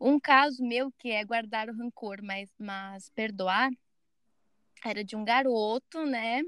um 0.00 0.18
caso 0.18 0.64
meu 0.64 0.90
que 0.98 1.10
é 1.10 1.24
guardar 1.24 1.68
o 1.68 1.76
rancor, 1.76 2.18
mas, 2.22 2.50
mas 2.58 3.08
perdoar, 3.10 3.70
era 4.84 5.04
de 5.04 5.16
um 5.16 5.24
garoto, 5.24 6.04
né? 6.06 6.42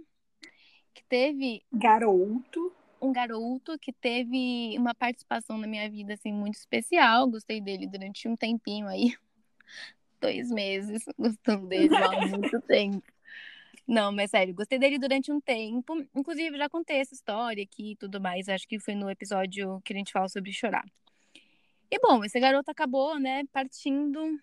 Que 0.94 1.02
teve 1.08 1.62
Garoto. 1.72 2.72
um 3.00 3.12
garoto 3.12 3.78
que 3.78 3.92
teve 3.92 4.76
uma 4.78 4.94
participação 4.94 5.58
na 5.58 5.66
minha 5.66 5.88
vida 5.90 6.14
assim 6.14 6.32
muito 6.32 6.56
especial. 6.56 7.28
Gostei 7.28 7.60
dele 7.60 7.86
durante 7.86 8.28
um 8.28 8.36
tempinho 8.36 8.86
aí, 8.88 9.16
dois 10.20 10.50
meses, 10.50 11.04
gostando 11.18 11.66
dele 11.68 11.94
há 11.96 12.26
muito 12.28 12.60
tempo. 12.62 13.02
Não, 13.86 14.12
mas 14.12 14.30
sério, 14.30 14.54
gostei 14.54 14.78
dele 14.78 14.98
durante 14.98 15.32
um 15.32 15.40
tempo. 15.40 15.96
Inclusive, 16.14 16.58
já 16.58 16.68
contei 16.68 16.98
essa 16.98 17.14
história 17.14 17.62
aqui 17.64 17.92
e 17.92 17.96
tudo 17.96 18.20
mais. 18.20 18.48
Acho 18.48 18.68
que 18.68 18.78
foi 18.78 18.94
no 18.94 19.10
episódio 19.10 19.80
que 19.82 19.92
a 19.92 19.96
gente 19.96 20.12
fala 20.12 20.28
sobre 20.28 20.52
chorar. 20.52 20.84
E 21.90 21.98
bom, 22.00 22.24
esse 22.24 22.38
garoto 22.38 22.70
acabou, 22.70 23.18
né, 23.18 23.44
partindo. 23.52 24.38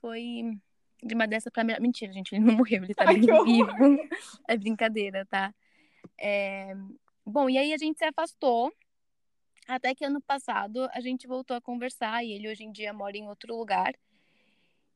Foi 0.00 0.58
de 1.02 1.14
uma 1.14 1.26
dessa 1.26 1.50
pra 1.50 1.64
melhor. 1.64 1.80
Mentira, 1.80 2.12
gente, 2.12 2.34
ele 2.34 2.44
não 2.44 2.54
morreu, 2.54 2.84
ele 2.84 2.94
tá 2.94 3.04
Ai, 3.06 3.16
vivo. 3.16 3.28
É 4.48 4.56
brincadeira, 4.56 5.24
tá? 5.26 5.54
É, 6.18 6.74
Bom, 7.24 7.50
e 7.50 7.58
aí 7.58 7.74
a 7.74 7.76
gente 7.76 7.98
se 7.98 8.04
afastou. 8.04 8.72
Até 9.66 9.94
que 9.94 10.02
ano 10.02 10.18
passado 10.22 10.88
a 10.94 11.00
gente 11.00 11.26
voltou 11.26 11.54
a 11.54 11.60
conversar 11.60 12.24
e 12.24 12.32
ele 12.32 12.48
hoje 12.48 12.64
em 12.64 12.72
dia 12.72 12.90
mora 12.92 13.18
em 13.18 13.28
outro 13.28 13.54
lugar. 13.54 13.92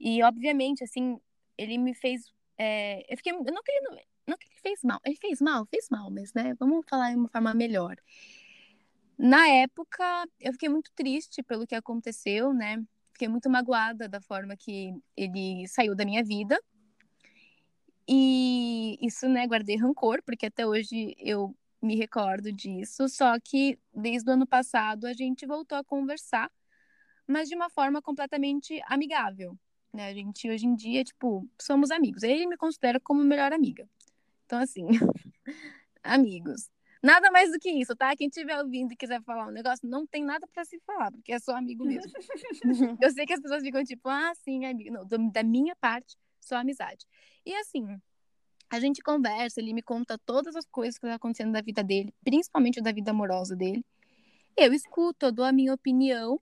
E 0.00 0.22
obviamente, 0.22 0.82
assim, 0.82 1.20
ele 1.58 1.76
me 1.76 1.94
fez. 1.94 2.32
é, 2.56 3.04
Eu 3.12 3.16
fiquei. 3.18 3.32
Eu 3.34 3.44
não 3.52 3.62
queria. 3.62 3.82
Não 4.26 4.38
que 4.38 4.46
ele 4.46 4.60
fez 4.62 4.82
mal. 4.82 4.98
Ele 5.04 5.16
fez 5.16 5.40
mal, 5.42 5.66
fez 5.66 5.88
mal, 5.90 6.10
mas, 6.10 6.32
né? 6.32 6.54
Vamos 6.58 6.86
falar 6.88 7.10
de 7.10 7.16
uma 7.16 7.28
forma 7.28 7.52
melhor. 7.52 7.96
Na 9.18 9.46
época, 9.48 10.26
eu 10.40 10.52
fiquei 10.52 10.70
muito 10.70 10.90
triste 10.94 11.42
pelo 11.42 11.66
que 11.66 11.74
aconteceu, 11.74 12.54
né? 12.54 12.82
Fiquei 13.12 13.28
muito 13.28 13.48
magoada 13.50 14.08
da 14.08 14.20
forma 14.20 14.56
que 14.56 14.94
ele 15.16 15.66
saiu 15.68 15.94
da 15.94 16.04
minha 16.04 16.24
vida. 16.24 16.58
E 18.08 18.98
isso, 19.00 19.28
né, 19.28 19.46
guardei 19.46 19.76
rancor, 19.76 20.22
porque 20.24 20.46
até 20.46 20.66
hoje 20.66 21.14
eu 21.18 21.54
me 21.80 21.96
recordo 21.96 22.52
disso. 22.52 23.08
Só 23.08 23.38
que 23.38 23.78
desde 23.94 24.30
o 24.30 24.32
ano 24.34 24.46
passado 24.46 25.06
a 25.06 25.12
gente 25.12 25.46
voltou 25.46 25.78
a 25.78 25.84
conversar, 25.84 26.50
mas 27.26 27.48
de 27.48 27.54
uma 27.54 27.70
forma 27.70 28.00
completamente 28.00 28.80
amigável. 28.86 29.58
Né? 29.92 30.08
A 30.08 30.14
gente 30.14 30.48
hoje 30.48 30.66
em 30.66 30.74
dia, 30.74 31.04
tipo, 31.04 31.48
somos 31.60 31.90
amigos. 31.90 32.22
Ele 32.22 32.46
me 32.46 32.56
considera 32.56 32.98
como 32.98 33.22
melhor 33.22 33.52
amiga. 33.52 33.88
Então, 34.46 34.58
assim, 34.58 34.86
amigos. 36.02 36.70
Nada 37.02 37.32
mais 37.32 37.50
do 37.50 37.58
que 37.58 37.68
isso, 37.68 37.96
tá? 37.96 38.14
Quem 38.14 38.28
estiver 38.28 38.56
ouvindo 38.62 38.92
e 38.92 38.96
quiser 38.96 39.20
falar 39.22 39.48
um 39.48 39.50
negócio, 39.50 39.88
não 39.88 40.06
tem 40.06 40.24
nada 40.24 40.46
pra 40.46 40.64
se 40.64 40.78
falar, 40.86 41.10
porque 41.10 41.32
é 41.32 41.38
só 41.40 41.56
amigo 41.56 41.84
mesmo. 41.84 42.12
Eu 43.02 43.10
sei 43.10 43.26
que 43.26 43.32
as 43.32 43.40
pessoas 43.40 43.62
ficam 43.62 43.82
tipo, 43.82 44.08
ah, 44.08 44.32
sim, 44.36 44.64
amigo. 44.64 44.92
Não, 44.92 45.30
da 45.30 45.42
minha 45.42 45.74
parte, 45.76 46.16
só 46.40 46.56
amizade. 46.56 47.04
E 47.44 47.52
assim, 47.56 48.00
a 48.70 48.78
gente 48.78 49.02
conversa, 49.02 49.60
ele 49.60 49.72
me 49.74 49.82
conta 49.82 50.16
todas 50.16 50.54
as 50.54 50.64
coisas 50.64 50.96
que 50.96 51.04
estão 51.04 51.14
acontecendo 51.14 51.50
na 51.50 51.60
vida 51.60 51.82
dele, 51.82 52.14
principalmente 52.24 52.80
da 52.80 52.92
vida 52.92 53.10
amorosa 53.10 53.56
dele. 53.56 53.84
Eu 54.56 54.72
escuto, 54.72 55.26
eu 55.26 55.32
dou 55.32 55.44
a 55.44 55.50
minha 55.50 55.74
opinião, 55.74 56.40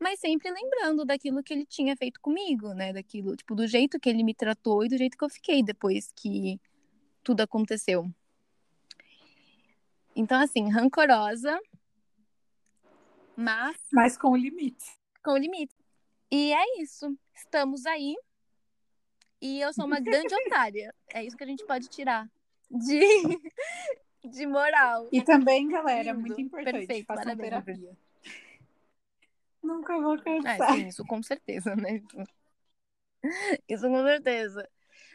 mas 0.00 0.20
sempre 0.20 0.50
lembrando 0.50 1.04
daquilo 1.04 1.42
que 1.42 1.52
ele 1.52 1.66
tinha 1.66 1.96
feito 1.96 2.20
comigo, 2.20 2.72
né? 2.74 2.92
Daquilo, 2.92 3.34
tipo, 3.34 3.56
do 3.56 3.66
jeito 3.66 3.98
que 3.98 4.08
ele 4.08 4.22
me 4.22 4.34
tratou 4.34 4.84
e 4.84 4.88
do 4.88 4.96
jeito 4.96 5.18
que 5.18 5.24
eu 5.24 5.28
fiquei 5.28 5.62
depois 5.64 6.12
que 6.14 6.60
tudo 7.24 7.40
aconteceu. 7.40 8.08
Então, 10.16 10.40
assim, 10.40 10.70
rancorosa, 10.70 11.60
mas 13.36 13.76
Mas 13.92 14.16
com 14.16 14.34
limite. 14.34 14.84
com 15.22 15.36
limite. 15.36 15.74
E 16.30 16.52
é 16.54 16.80
isso. 16.80 17.14
Estamos 17.34 17.84
aí. 17.84 18.16
E 19.42 19.60
eu 19.60 19.72
sou 19.74 19.84
uma 19.84 20.00
grande 20.00 20.34
otária. 20.34 20.94
É 21.12 21.22
isso 21.22 21.36
que 21.36 21.44
a 21.44 21.46
gente 21.46 21.64
pode 21.66 21.88
tirar 21.88 22.26
de, 22.70 22.98
de 24.24 24.46
moral. 24.46 25.06
E 25.12 25.22
também, 25.22 25.68
galera, 25.68 26.12
Lindo. 26.12 26.20
muito 26.20 26.40
importante, 26.40 26.72
Perfeito, 26.86 27.06
façam 27.06 27.36
terapia. 27.36 27.96
Nunca 29.62 30.00
vou 30.00 30.14
Ah, 30.14 30.22
cansar. 30.22 30.72
sim, 30.74 30.86
isso 30.86 31.04
com 31.04 31.22
certeza, 31.22 31.76
né? 31.76 32.02
Isso 33.68 33.86
com 33.88 34.02
certeza. 34.04 34.68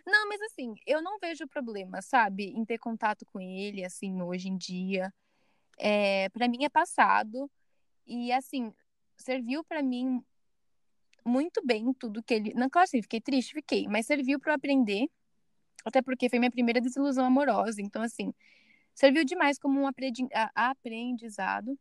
Não, 0.06 0.28
mas 0.28 0.42
assim, 0.42 0.74
eu 0.86 1.02
não 1.02 1.20
vejo 1.20 1.48
problema, 1.48 2.02
sabe, 2.02 2.46
em 2.46 2.66
ter 2.66 2.78
contato 2.78 3.26
com 3.26 3.40
ele, 3.40 3.84
assim, 3.84 4.22
hoje 4.22 4.50
em 4.50 4.58
dia. 4.58 5.14
É, 5.80 6.30
para 6.30 6.48
mim 6.48 6.64
é 6.64 6.70
passado. 6.70 7.50
E, 8.06 8.32
assim, 8.32 8.74
serviu 9.18 9.64
pra 9.64 9.82
mim 9.84 10.24
muito 11.26 11.62
bem 11.66 11.94
tudo 11.94 12.24
que 12.24 12.34
ele. 12.34 12.54
Não, 12.54 12.70
claro, 12.70 12.86
assim, 12.86 13.02
fiquei 13.02 13.22
triste, 13.22 13.54
fiquei, 13.54 13.88
mas 13.88 14.06
serviu 14.06 14.40
pra 14.40 14.52
eu 14.52 14.56
aprender. 14.56 15.08
Até 15.86 16.02
porque 16.02 16.30
foi 16.30 16.40
minha 16.40 16.52
primeira 16.52 16.82
desilusão 16.82 17.26
amorosa. 17.26 17.82
Então, 17.82 18.02
assim, 18.02 18.34
serviu 18.94 19.24
demais 19.24 19.58
como 19.58 19.80
um 19.80 19.88
aprendizado. 20.56 21.78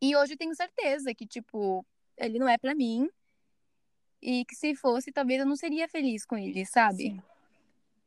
E 0.00 0.14
hoje 0.16 0.34
eu 0.34 0.38
tenho 0.38 0.54
certeza 0.54 1.14
que, 1.14 1.26
tipo, 1.26 1.84
ele 2.16 2.38
não 2.38 2.48
é 2.48 2.58
pra 2.58 2.74
mim. 2.74 3.08
E 4.26 4.44
que 4.44 4.56
se 4.56 4.74
fosse, 4.74 5.12
talvez 5.12 5.38
eu 5.38 5.46
não 5.46 5.54
seria 5.54 5.88
feliz 5.88 6.26
com 6.26 6.36
ele, 6.36 6.66
sabe? 6.66 7.10
Sim. 7.10 7.22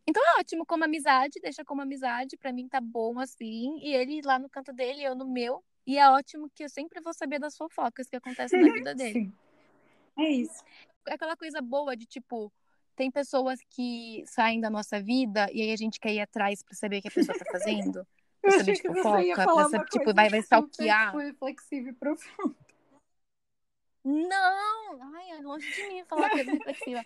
Então 0.06 0.22
é 0.22 0.42
ótimo 0.42 0.66
como 0.66 0.84
amizade, 0.84 1.40
deixa 1.42 1.64
como 1.64 1.82
amizade, 1.82 2.36
pra 2.36 2.52
mim 2.52 2.68
tá 2.68 2.82
bom 2.82 3.18
assim. 3.22 3.80
E 3.82 3.94
ele 3.94 4.20
lá 4.26 4.38
no 4.38 4.50
canto 4.50 4.74
dele, 4.74 5.02
eu 5.02 5.16
no 5.16 5.26
meu. 5.26 5.64
E 5.88 5.98
é 5.98 6.10
ótimo 6.10 6.50
que 6.54 6.66
eu 6.66 6.70
sempre 6.70 7.00
vou 7.00 7.14
saber 7.14 7.40
das 7.40 7.56
fofocas 7.56 8.10
que 8.10 8.18
acontecem 8.18 8.60
na 8.60 8.74
vida 8.74 8.94
dele. 8.96 9.14
Sim. 9.14 9.34
É 10.18 10.30
isso. 10.30 10.62
É 11.08 11.14
aquela 11.14 11.38
coisa 11.38 11.62
boa 11.62 11.96
de 11.96 12.06
tipo, 12.06 12.52
tem 12.98 13.10
pessoas 13.10 13.62
que 13.70 14.22
saem 14.26 14.60
da 14.60 14.70
nossa 14.70 15.02
vida 15.02 15.48
e 15.54 15.62
aí 15.62 15.72
a 15.72 15.78
gente 15.78 16.02
quer 16.02 16.12
ir 16.12 16.20
atrás 16.20 16.62
para 16.62 16.76
saber 16.76 16.98
o 16.98 17.02
que 17.02 17.08
a 17.08 17.12
pessoa 17.12 17.38
tá 17.38 17.46
fazendo. 17.50 18.06
Pra 18.42 18.52
saber 18.52 18.74
de 18.74 18.82
fofoca, 18.82 19.36
pra 19.36 19.70
saber, 19.70 19.86
tipo, 19.90 20.14
vai, 20.14 20.30
vai 20.30 20.40
stalkear. 20.40 21.14
reflexivo 21.14 21.90
e 21.90 21.94
profundo. 21.94 22.56
Não! 24.04 25.16
Ai, 25.16 25.32
é 25.32 25.42
longe 25.42 25.70
de 25.72 25.88
mim 25.88 26.04
falar 26.06 26.30
coisa 26.30 26.52
reflexiva. 26.52 27.04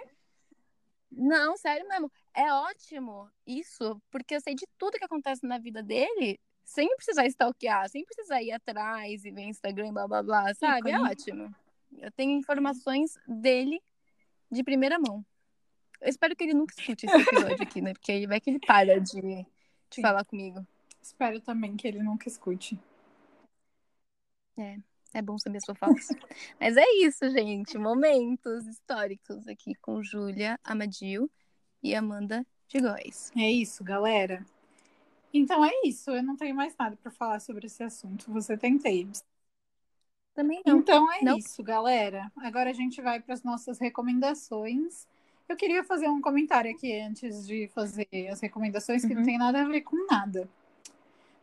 Não, 1.12 1.56
sério 1.58 1.88
mesmo. 1.88 2.12
É 2.34 2.52
ótimo 2.52 3.30
isso, 3.46 4.02
porque 4.10 4.36
eu 4.36 4.42
sei 4.42 4.56
de 4.56 4.66
tudo 4.78 4.98
que 4.98 5.06
acontece 5.06 5.46
na 5.46 5.58
vida 5.60 5.84
dele 5.84 6.40
sem 6.66 6.96
precisar 6.96 7.26
stalkear, 7.28 7.90
sem 7.90 8.06
precisar 8.06 8.42
ir 8.42 8.52
atrás 8.52 9.26
e 9.26 9.32
ver 9.32 9.44
Instagram, 9.44 9.94
blá 9.94 10.08
blá 10.08 10.24
blá, 10.24 10.54
sabe? 10.56 10.92
É 10.92 11.00
ótimo. 11.00 11.54
Eu 11.98 12.12
tenho 12.12 12.32
informações 12.32 13.18
dele 13.28 13.82
de 14.50 14.64
primeira 14.64 14.98
mão. 14.98 15.24
Eu 16.02 16.10
espero 16.10 16.36
que 16.36 16.44
ele 16.44 16.54
nunca 16.54 16.74
escute 16.78 17.06
esse 17.06 17.16
episódio 17.16 17.62
aqui, 17.64 17.82
né? 17.82 17.94
Porque 17.94 18.12
aí 18.12 18.26
vai 18.26 18.40
que 18.40 18.50
ele 18.50 18.60
para 18.60 19.00
de, 19.00 19.46
de 19.90 20.02
falar 20.02 20.26
comigo. 20.26 20.66
Espero 21.02 21.40
também 21.40 21.76
que 21.76 21.88
ele 21.88 22.02
nunca 22.02 22.28
escute. 22.28 22.80
É. 24.58 24.78
É 25.14 25.22
bom 25.22 25.38
saber 25.38 25.62
sua 25.62 25.76
falsa. 25.76 26.18
Mas 26.60 26.76
é 26.76 26.86
isso, 26.96 27.30
gente. 27.30 27.78
Momentos 27.78 28.66
históricos 28.66 29.48
aqui 29.48 29.76
com 29.76 30.02
Júlia 30.02 30.60
Amadil 30.64 31.30
e 31.82 31.94
Amanda 31.94 32.46
de 32.68 32.80
Góis. 32.80 33.32
É 33.38 33.52
isso, 33.52 33.84
galera. 33.84 34.46
Então 35.34 35.64
é 35.64 35.72
isso. 35.86 36.12
Eu 36.12 36.24
não 36.24 36.36
tenho 36.36 36.56
mais 36.56 36.76
nada 36.78 36.96
para 36.96 37.12
falar 37.12 37.40
sobre 37.40 37.68
esse 37.68 37.84
assunto. 37.84 38.32
Você 38.32 38.58
tem 38.58 38.78
tapes. 38.78 39.24
Também 40.34 40.62
não. 40.66 40.80
Então 40.80 41.12
é 41.12 41.24
não. 41.24 41.38
isso, 41.38 41.62
galera. 41.64 42.32
Agora 42.38 42.72
a 42.72 42.74
gente 42.74 43.02
vai 43.02 43.20
para 43.20 43.34
as 43.34 43.44
nossas 43.44 43.80
recomendações. 43.80 45.08
Eu 45.48 45.56
queria 45.56 45.84
fazer 45.84 46.08
um 46.08 46.22
comentário 46.22 46.72
aqui 46.72 47.00
antes 47.00 47.46
de 47.46 47.68
fazer 47.68 48.08
as 48.32 48.40
recomendações, 48.42 49.06
que 49.06 49.12
uhum. 49.12 49.20
não 49.20 49.26
tem 49.26 49.38
nada 49.38 49.62
a 49.62 49.68
ver 49.68 49.82
com 49.82 50.08
nada. 50.08 50.50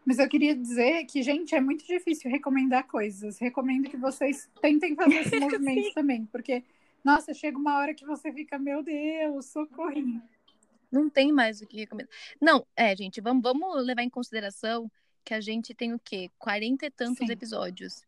Mas 0.04 0.18
eu 0.18 0.28
queria 0.28 0.54
dizer 0.54 1.04
que, 1.04 1.22
gente, 1.22 1.54
é 1.54 1.60
muito 1.60 1.86
difícil 1.86 2.30
recomendar 2.30 2.86
coisas. 2.86 3.38
Recomendo 3.38 3.88
que 3.88 3.96
vocês 3.96 4.48
tentem 4.60 4.94
fazer 4.94 5.16
esse 5.16 5.38
movimento 5.40 5.94
também, 5.94 6.24
porque, 6.26 6.64
nossa, 7.04 7.34
chega 7.34 7.58
uma 7.58 7.78
hora 7.78 7.94
que 7.94 8.04
você 8.04 8.32
fica, 8.32 8.58
meu 8.58 8.82
Deus, 8.82 9.46
socorrinho. 9.46 10.22
Não 10.90 11.08
tem 11.08 11.32
mais 11.32 11.60
o 11.60 11.66
que 11.66 11.76
recomendar. 11.76 12.12
Não, 12.40 12.66
é, 12.74 12.96
gente, 12.96 13.20
vamos, 13.20 13.42
vamos 13.42 13.84
levar 13.84 14.02
em 14.02 14.10
consideração 14.10 14.90
que 15.24 15.34
a 15.34 15.40
gente 15.40 15.74
tem 15.74 15.94
o 15.94 15.98
quê? 15.98 16.30
Quarenta 16.38 16.86
e 16.86 16.90
tantos 16.90 17.26
Sim. 17.26 17.32
episódios. 17.32 18.02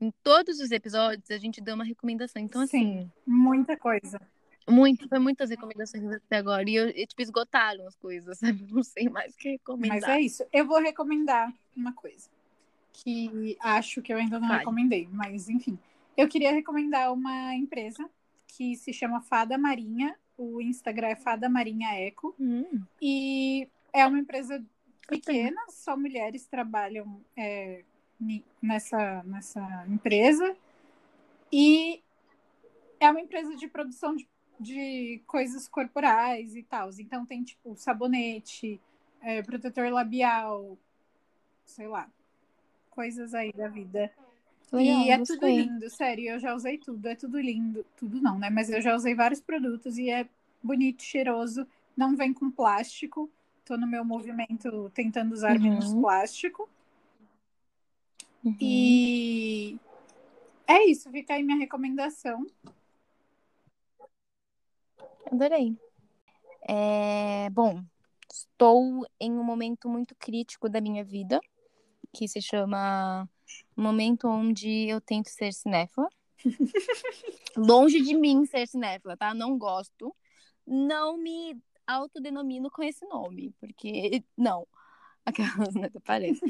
Em 0.00 0.12
todos 0.22 0.60
os 0.60 0.70
episódios, 0.70 1.28
a 1.30 1.38
gente 1.38 1.60
deu 1.60 1.74
uma 1.74 1.84
recomendação. 1.84 2.40
Então, 2.40 2.64
Sim, 2.66 2.98
assim. 2.98 3.12
Muita 3.26 3.76
coisa. 3.76 4.20
Muito, 4.68 5.08
foi 5.08 5.18
muitas 5.18 5.50
recomendações 5.50 6.04
até 6.12 6.36
agora. 6.36 6.68
E, 6.68 6.74
eu, 6.74 6.88
e, 6.88 7.06
tipo, 7.06 7.22
esgotaram 7.22 7.86
as 7.86 7.96
coisas, 7.96 8.38
sabe? 8.40 8.66
Não 8.70 8.82
sei 8.82 9.08
mais 9.08 9.34
o 9.34 9.38
que 9.38 9.50
recomendar. 9.50 10.00
Mas 10.00 10.08
é 10.08 10.20
isso. 10.20 10.44
Eu 10.52 10.66
vou 10.66 10.80
recomendar 10.80 11.52
uma 11.76 11.92
coisa. 11.92 12.28
Que 12.92 13.56
acho 13.60 14.02
que 14.02 14.12
eu 14.12 14.16
ainda 14.16 14.40
não 14.40 14.48
recomendei, 14.48 15.08
mas 15.12 15.48
enfim. 15.48 15.78
Eu 16.16 16.26
queria 16.28 16.52
recomendar 16.52 17.12
uma 17.12 17.54
empresa 17.54 18.08
que 18.48 18.74
se 18.76 18.92
chama 18.92 19.20
Fada 19.20 19.56
Marinha. 19.56 20.16
O 20.36 20.60
Instagram 20.60 21.08
é 21.08 21.16
Fada 21.16 21.48
Marinha 21.48 21.94
Eco. 21.94 22.34
Hum. 22.40 22.82
E 23.00 23.68
é 23.92 24.04
uma 24.04 24.18
empresa 24.18 24.64
pequena, 25.06 25.60
só 25.70 25.96
mulheres 25.96 26.46
trabalham 26.46 27.20
é, 27.36 27.82
nessa, 28.60 29.22
nessa 29.24 29.86
empresa. 29.88 30.56
E 31.52 32.02
é 33.00 33.10
uma 33.10 33.20
empresa 33.20 33.56
de 33.56 33.68
produção 33.68 34.14
de 34.14 34.28
de 34.58 35.20
coisas 35.26 35.68
corporais 35.68 36.56
e 36.56 36.62
tal. 36.62 36.90
Então 36.98 37.24
tem 37.24 37.42
tipo 37.42 37.74
sabonete, 37.76 38.80
é, 39.20 39.42
protetor 39.42 39.90
labial, 39.90 40.76
sei 41.64 41.86
lá, 41.86 42.08
coisas 42.90 43.34
aí 43.34 43.52
da 43.52 43.68
vida. 43.68 44.12
Legal, 44.70 45.00
e 45.02 45.10
é 45.10 45.18
gostei. 45.18 45.36
tudo 45.36 45.48
lindo, 45.48 45.90
sério, 45.90 46.30
eu 46.30 46.38
já 46.38 46.54
usei 46.54 46.76
tudo, 46.76 47.06
é 47.06 47.14
tudo 47.14 47.40
lindo, 47.40 47.84
tudo 47.96 48.20
não, 48.20 48.38
né? 48.38 48.50
Mas 48.50 48.68
eu 48.68 48.82
já 48.82 48.94
usei 48.94 49.14
vários 49.14 49.40
produtos 49.40 49.96
e 49.96 50.10
é 50.10 50.28
bonito, 50.62 51.02
cheiroso, 51.02 51.66
não 51.96 52.16
vem 52.16 52.34
com 52.34 52.50
plástico. 52.50 53.30
Tô 53.64 53.76
no 53.76 53.86
meu 53.86 54.04
movimento 54.04 54.90
tentando 54.94 55.32
usar 55.32 55.56
uhum. 55.56 55.62
menos 55.62 55.92
plástico. 55.94 56.68
Uhum. 58.44 58.56
E 58.60 59.78
é 60.66 60.86
isso, 60.86 61.10
fica 61.10 61.34
aí 61.34 61.42
minha 61.42 61.58
recomendação. 61.58 62.46
Adorei. 65.30 65.76
É, 66.68 67.50
bom, 67.50 67.82
estou 68.32 69.06
em 69.20 69.32
um 69.32 69.44
momento 69.44 69.88
muito 69.88 70.14
crítico 70.16 70.68
da 70.68 70.80
minha 70.80 71.04
vida, 71.04 71.40
que 72.12 72.26
se 72.26 72.40
chama 72.40 73.28
momento 73.76 74.28
onde 74.28 74.88
eu 74.88 75.00
tento 75.00 75.28
ser 75.28 75.52
cinéfila. 75.52 76.08
Longe 77.56 78.00
de 78.00 78.14
mim 78.14 78.44
ser 78.46 78.66
cinéfila, 78.66 79.16
tá? 79.16 79.34
Não 79.34 79.56
gosto. 79.58 80.14
Não 80.66 81.16
me 81.16 81.60
autodenomino 81.86 82.70
com 82.70 82.82
esse 82.82 83.06
nome, 83.06 83.54
porque 83.60 84.22
não. 84.36 84.66
Aquelas, 85.24 85.74
né? 85.74 85.90
Parece. 86.04 86.40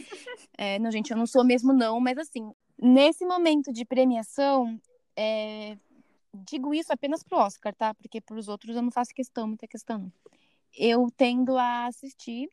É, 0.56 0.78
não, 0.78 0.90
gente, 0.90 1.10
eu 1.10 1.16
não 1.16 1.26
sou 1.26 1.44
mesmo, 1.44 1.72
não, 1.72 1.98
mas 2.00 2.16
assim, 2.16 2.52
nesse 2.80 3.24
momento 3.24 3.72
de 3.72 3.84
premiação, 3.84 4.80
é, 5.16 5.76
digo 6.44 6.74
isso 6.74 6.92
apenas 6.92 7.22
pro 7.22 7.38
Oscar, 7.38 7.74
tá? 7.74 7.94
Porque 7.94 8.20
pros 8.20 8.48
outros 8.48 8.76
eu 8.76 8.82
não 8.82 8.90
faço 8.90 9.14
questão, 9.14 9.46
muita 9.46 9.66
questão. 9.66 10.12
Eu 10.76 11.08
tendo 11.16 11.56
a 11.56 11.86
assistir 11.86 12.48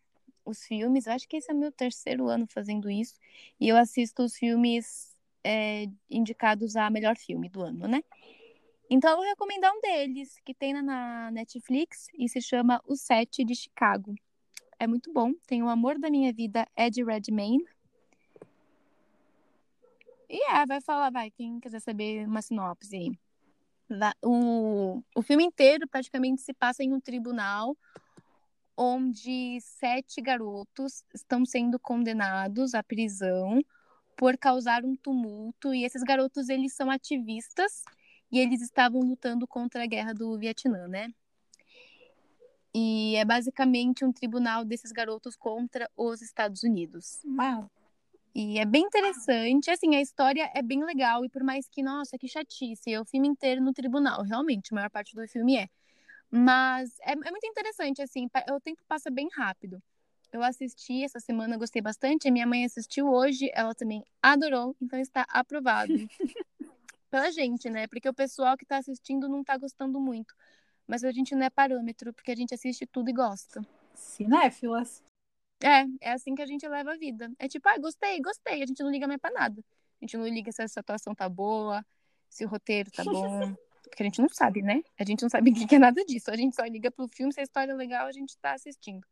os 0.45 0.63
filmes, 0.63 1.07
eu 1.07 1.13
acho 1.13 1.27
que 1.27 1.37
esse 1.37 1.51
é 1.51 1.53
meu 1.53 1.71
terceiro 1.71 2.27
ano 2.27 2.45
fazendo 2.47 2.89
isso, 2.89 3.15
e 3.59 3.67
eu 3.67 3.75
assisto 3.75 4.23
os 4.23 4.35
filmes 4.35 5.15
é, 5.43 5.87
indicados 6.09 6.75
a 6.75 6.89
melhor 6.89 7.17
filme 7.17 7.49
do 7.49 7.61
ano, 7.61 7.87
né? 7.87 8.03
Então 8.89 9.09
eu 9.11 9.17
vou 9.17 9.25
recomendar 9.25 9.71
um 9.73 9.81
deles, 9.81 10.39
que 10.45 10.53
tem 10.53 10.73
na 10.73 11.31
Netflix 11.31 12.07
e 12.13 12.29
se 12.29 12.41
chama 12.41 12.81
O 12.85 12.95
Sete 12.95 13.43
de 13.43 13.55
Chicago. 13.55 14.13
É 14.77 14.85
muito 14.85 15.11
bom, 15.11 15.33
tem 15.47 15.63
o 15.63 15.69
amor 15.69 15.97
da 15.97 16.09
minha 16.09 16.31
vida, 16.31 16.67
Ed 16.77 17.03
Redmayne. 17.03 17.65
E 20.29 20.51
é, 20.51 20.65
vai 20.65 20.81
falar, 20.81 21.11
vai, 21.11 21.31
quem 21.31 21.59
quiser 21.59 21.79
saber 21.79 22.27
uma 22.27 22.41
sinopse 22.41 22.95
aí. 22.95 23.24
O, 24.21 25.01
o 25.15 25.21
filme 25.21 25.43
inteiro 25.43 25.87
praticamente 25.87 26.41
se 26.41 26.53
passa 26.53 26.83
em 26.83 26.93
um 26.93 26.99
tribunal 26.99 27.77
onde 28.77 29.59
sete 29.61 30.21
garotos 30.21 31.03
estão 31.13 31.45
sendo 31.45 31.79
condenados 31.79 32.73
à 32.73 32.83
prisão 32.83 33.61
por 34.17 34.37
causar 34.37 34.83
um 34.83 34.95
tumulto 34.95 35.73
e 35.73 35.83
esses 35.83 36.03
garotos 36.03 36.49
eles 36.49 36.73
são 36.73 36.89
ativistas 36.89 37.83
e 38.31 38.39
eles 38.39 38.61
estavam 38.61 39.01
lutando 39.01 39.47
contra 39.47 39.83
a 39.83 39.87
guerra 39.87 40.13
do 40.13 40.37
Vietnã, 40.37 40.87
né? 40.87 41.13
E 42.73 43.15
é 43.15 43.23
basicamente 43.23 44.03
um 44.03 44.11
tribunal 44.11 44.65
desses 44.65 44.91
garotos 44.91 45.35
contra 45.35 45.89
os 45.95 46.21
Estados 46.21 46.63
Unidos. 46.63 47.21
Uau. 47.25 47.69
E 48.35 48.59
é 48.59 48.65
bem 48.65 48.83
interessante, 48.83 49.71
assim, 49.71 49.95
a 49.95 50.01
história 50.01 50.51
é 50.53 50.61
bem 50.61 50.83
legal, 50.83 51.23
e 51.23 51.29
por 51.29 51.41
mais 51.41 51.69
que, 51.69 51.81
nossa, 51.81 52.17
que 52.17 52.27
chatice, 52.27 52.91
é 52.91 52.99
o 52.99 53.05
filme 53.05 53.29
inteiro 53.29 53.61
no 53.61 53.71
tribunal, 53.71 54.23
realmente, 54.23 54.73
a 54.73 54.75
maior 54.75 54.89
parte 54.89 55.15
do 55.15 55.25
filme 55.25 55.55
é. 55.55 55.69
Mas 56.29 56.99
é, 56.99 57.13
é 57.13 57.31
muito 57.31 57.47
interessante, 57.47 58.01
assim, 58.01 58.27
o 58.51 58.59
tempo 58.59 58.81
passa 58.89 59.09
bem 59.09 59.29
rápido. 59.31 59.81
Eu 60.33 60.43
assisti 60.43 61.01
essa 61.01 61.17
semana, 61.21 61.55
gostei 61.55 61.81
bastante, 61.81 62.27
a 62.27 62.31
minha 62.31 62.45
mãe 62.45 62.65
assistiu 62.65 63.07
hoje, 63.07 63.49
ela 63.53 63.73
também 63.73 64.03
adorou, 64.21 64.75
então 64.81 64.99
está 64.99 65.25
aprovado. 65.29 65.93
Pela 67.09 67.31
gente, 67.31 67.69
né? 67.69 67.87
Porque 67.87 68.09
o 68.09 68.13
pessoal 68.13 68.57
que 68.57 68.65
está 68.65 68.75
assistindo 68.75 69.29
não 69.29 69.39
está 69.39 69.55
gostando 69.57 69.97
muito. 69.97 70.35
Mas 70.85 71.05
a 71.05 71.11
gente 71.13 71.33
não 71.33 71.45
é 71.45 71.49
parâmetro, 71.49 72.13
porque 72.13 72.31
a 72.31 72.35
gente 72.35 72.53
assiste 72.53 72.85
tudo 72.85 73.09
e 73.09 73.13
gosta. 73.13 73.65
Cinéfilas. 73.93 75.01
É, 75.61 76.09
é 76.09 76.11
assim 76.11 76.35
que 76.35 76.41
a 76.41 76.45
gente 76.45 76.67
leva 76.67 76.93
a 76.93 76.97
vida. 76.97 77.31
É 77.39 77.47
tipo, 77.47 77.67
ah, 77.69 77.77
gostei, 77.77 78.21
gostei. 78.21 78.61
A 78.61 78.65
gente 78.65 78.83
não 78.83 78.91
liga 78.91 79.07
mais 79.07 79.19
pra 79.19 79.31
nada. 79.31 79.63
A 80.01 80.05
gente 80.05 80.17
não 80.17 80.27
liga 80.27 80.51
se 80.51 80.61
a 80.61 80.67
situação 80.67 81.15
tá 81.15 81.27
boa, 81.29 81.85
se 82.29 82.45
o 82.45 82.47
roteiro 82.47 82.91
tá 82.91 83.03
bom. 83.03 83.55
Porque 83.83 84.01
a 84.01 84.05
gente 84.05 84.21
não 84.21 84.29
sabe, 84.29 84.61
né? 84.61 84.83
A 84.99 85.05
gente 85.05 85.21
não 85.21 85.29
sabe 85.29 85.51
o 85.51 85.67
que 85.67 85.75
é 85.75 85.79
nada 85.79 86.03
disso. 86.03 86.31
A 86.31 86.35
gente 86.35 86.55
só 86.55 86.65
liga 86.65 86.91
pro 86.91 87.07
filme, 87.07 87.33
se 87.33 87.39
a 87.39 87.43
história 87.43 87.71
é 87.71 87.75
legal, 87.75 88.07
a 88.07 88.11
gente 88.11 88.37
tá 88.37 88.53
assistindo. 88.53 89.05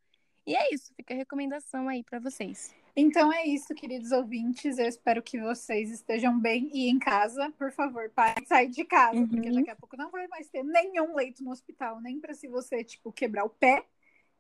E 0.46 0.56
é 0.56 0.74
isso, 0.74 0.94
fica 0.96 1.14
a 1.14 1.18
recomendação 1.18 1.88
aí 1.88 2.04
para 2.04 2.20
vocês. 2.20 2.76
Então 2.96 3.32
é 3.32 3.46
isso, 3.46 3.74
queridos 3.74 4.12
ouvintes. 4.12 4.78
Eu 4.78 4.88
espero 4.88 5.24
que 5.24 5.40
vocês 5.40 5.90
estejam 5.90 6.38
bem 6.38 6.70
e 6.74 6.90
em 6.90 7.00
casa. 7.00 7.50
Por 7.58 7.72
favor, 7.72 8.10
parem 8.10 8.44
de 8.44 8.50
sair 8.50 8.70
de 8.70 8.84
casa, 8.84 9.18
uhum. 9.18 9.28
porque 9.28 9.50
daqui 9.50 9.70
a 9.70 9.76
pouco 9.76 9.96
não 9.96 10.12
vai 10.12 10.28
mais 10.28 10.50
ter 10.50 10.64
nenhum 10.64 11.16
leito 11.16 11.44
no 11.44 11.52
hospital, 11.52 12.02
nem 12.02 12.20
para 12.20 12.34
se 12.34 12.50
você, 12.50 12.84
tipo, 12.84 13.12
quebrar 13.12 13.46
o 13.46 13.50
pé 13.50 13.86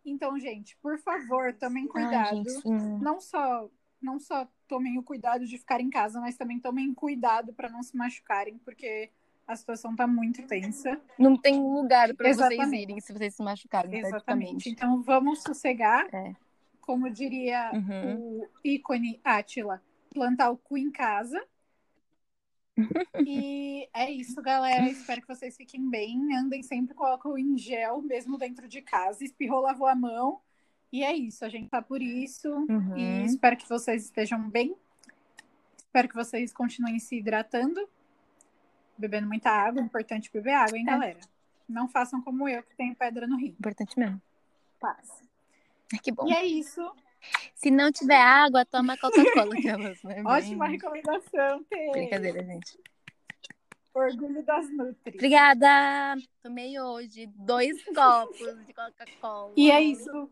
então, 0.06 0.38
gente, 0.40 0.78
por 0.82 0.98
favor, 1.00 1.54
tomem 1.54 1.88
cuidado. 1.88 2.38
Ai, 2.38 2.44
gente, 2.44 2.70
não 3.02 3.20
só 3.20 3.70
não 4.02 4.20
só 4.20 4.46
tomem 4.68 4.98
o 4.98 5.04
cuidado 5.04 5.46
de 5.46 5.58
ficar 5.58 5.80
em 5.80 5.90
casa, 5.90 6.20
mas 6.20 6.36
também 6.36 6.60
tomem 6.60 6.94
cuidado 6.94 7.54
para 7.54 7.70
não 7.70 7.82
se 7.82 7.96
machucarem, 7.96 8.58
porque 8.60 9.10
A 9.46 9.58
situação 9.58 9.94
tá 9.94 10.08
muito 10.08 10.42
tensa. 10.48 10.98
Não 11.20 11.36
tem 11.36 11.60
lugar 11.62 12.14
para 12.16 12.34
vocês 12.34 12.72
irem 12.72 13.02
se 13.02 13.12
vocês 13.12 13.36
se 13.36 13.44
machucarem, 13.44 14.00
Exatamente. 14.00 14.70
Então 14.70 15.02
vamos 15.04 15.42
sossegar. 15.44 16.08
É. 16.16 16.34
Como 16.80 17.10
diria 17.10 17.70
Uhum. 17.74 18.40
o 18.40 18.48
ícone 18.64 19.20
Átila, 19.22 19.82
plantar 20.14 20.50
o 20.50 20.58
cu 20.58 20.78
em 20.78 20.90
casa. 20.90 21.42
E 23.26 23.88
é 23.94 24.12
isso, 24.12 24.42
galera. 24.42 24.90
Espero 24.90 25.22
que 25.22 25.28
vocês 25.28 25.56
fiquem 25.56 25.90
bem. 25.90 26.36
Andem 26.36 26.64
sempre 26.64 26.94
com 26.96 27.04
álcool 27.04 27.38
em 27.38 27.58
gel, 27.58 28.02
mesmo 28.02 28.38
dentro 28.38 28.68
de 28.68 28.82
casa. 28.82 29.24
Espirrou, 29.24 29.62
lavou 29.62 29.88
a 29.88 29.96
mão. 29.96 30.42
E 30.92 31.04
é 31.04 31.16
isso, 31.16 31.44
a 31.44 31.50
gente 31.50 31.70
tá 31.70 31.82
por 31.82 32.02
isso. 32.02 32.50
Uhum. 32.50 32.98
E 32.98 33.26
espero 33.26 33.58
que 33.58 33.68
vocês 33.68 34.06
estejam 34.06 34.50
bem. 34.50 34.76
Espero 35.78 36.08
que 36.08 36.16
vocês 36.16 36.54
continuem 36.54 37.00
se 37.00 37.18
hidratando. 37.18 37.88
Bebendo 38.98 39.28
muita 39.28 39.50
água. 39.50 39.82
É 39.82 39.86
importante 39.86 40.32
beber 40.32 40.54
água, 40.54 40.78
hein, 40.78 40.84
É. 40.88 40.92
galera? 40.92 41.20
Não 41.68 41.88
façam 41.88 42.22
como 42.22 42.48
eu, 42.48 42.62
que 42.62 42.76
tenho 42.76 42.96
pedra 42.96 43.26
no 43.26 43.38
rim. 43.38 43.56
Importante 43.60 43.98
mesmo. 43.98 44.22
Paz. 44.80 45.10
Ai, 45.92 46.00
Que 46.00 46.12
bom. 46.12 46.28
E 46.28 46.34
é 46.34 46.46
isso. 46.46 46.82
Se 47.56 47.72
não 47.72 47.92
tiver 47.92 48.20
água, 48.20 48.66
toma 48.66 48.98
Coca-Cola. 48.98 49.56
aquelas, 49.58 50.02
né? 50.04 50.24
Ótima 50.26 50.68
recomendação, 50.68 51.64
Tê. 51.70 51.92
Brincadeira, 51.92 52.44
gente. 52.44 52.78
Orgulho 53.94 54.44
das 54.44 54.70
Nutri. 54.72 55.14
Obrigada! 55.16 56.16
Tomei 56.42 56.80
hoje 56.80 57.28
dois 57.36 57.84
copos 57.86 58.66
de 58.66 58.74
Coca-Cola. 58.74 59.54
E 59.56 59.72
é 59.72 59.82
isso. 59.82 60.30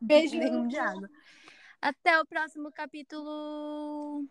Beijo. 0.00 0.38
Água. 0.78 1.10
Até 1.80 2.20
o 2.20 2.26
próximo 2.26 2.70
capítulo. 2.70 4.24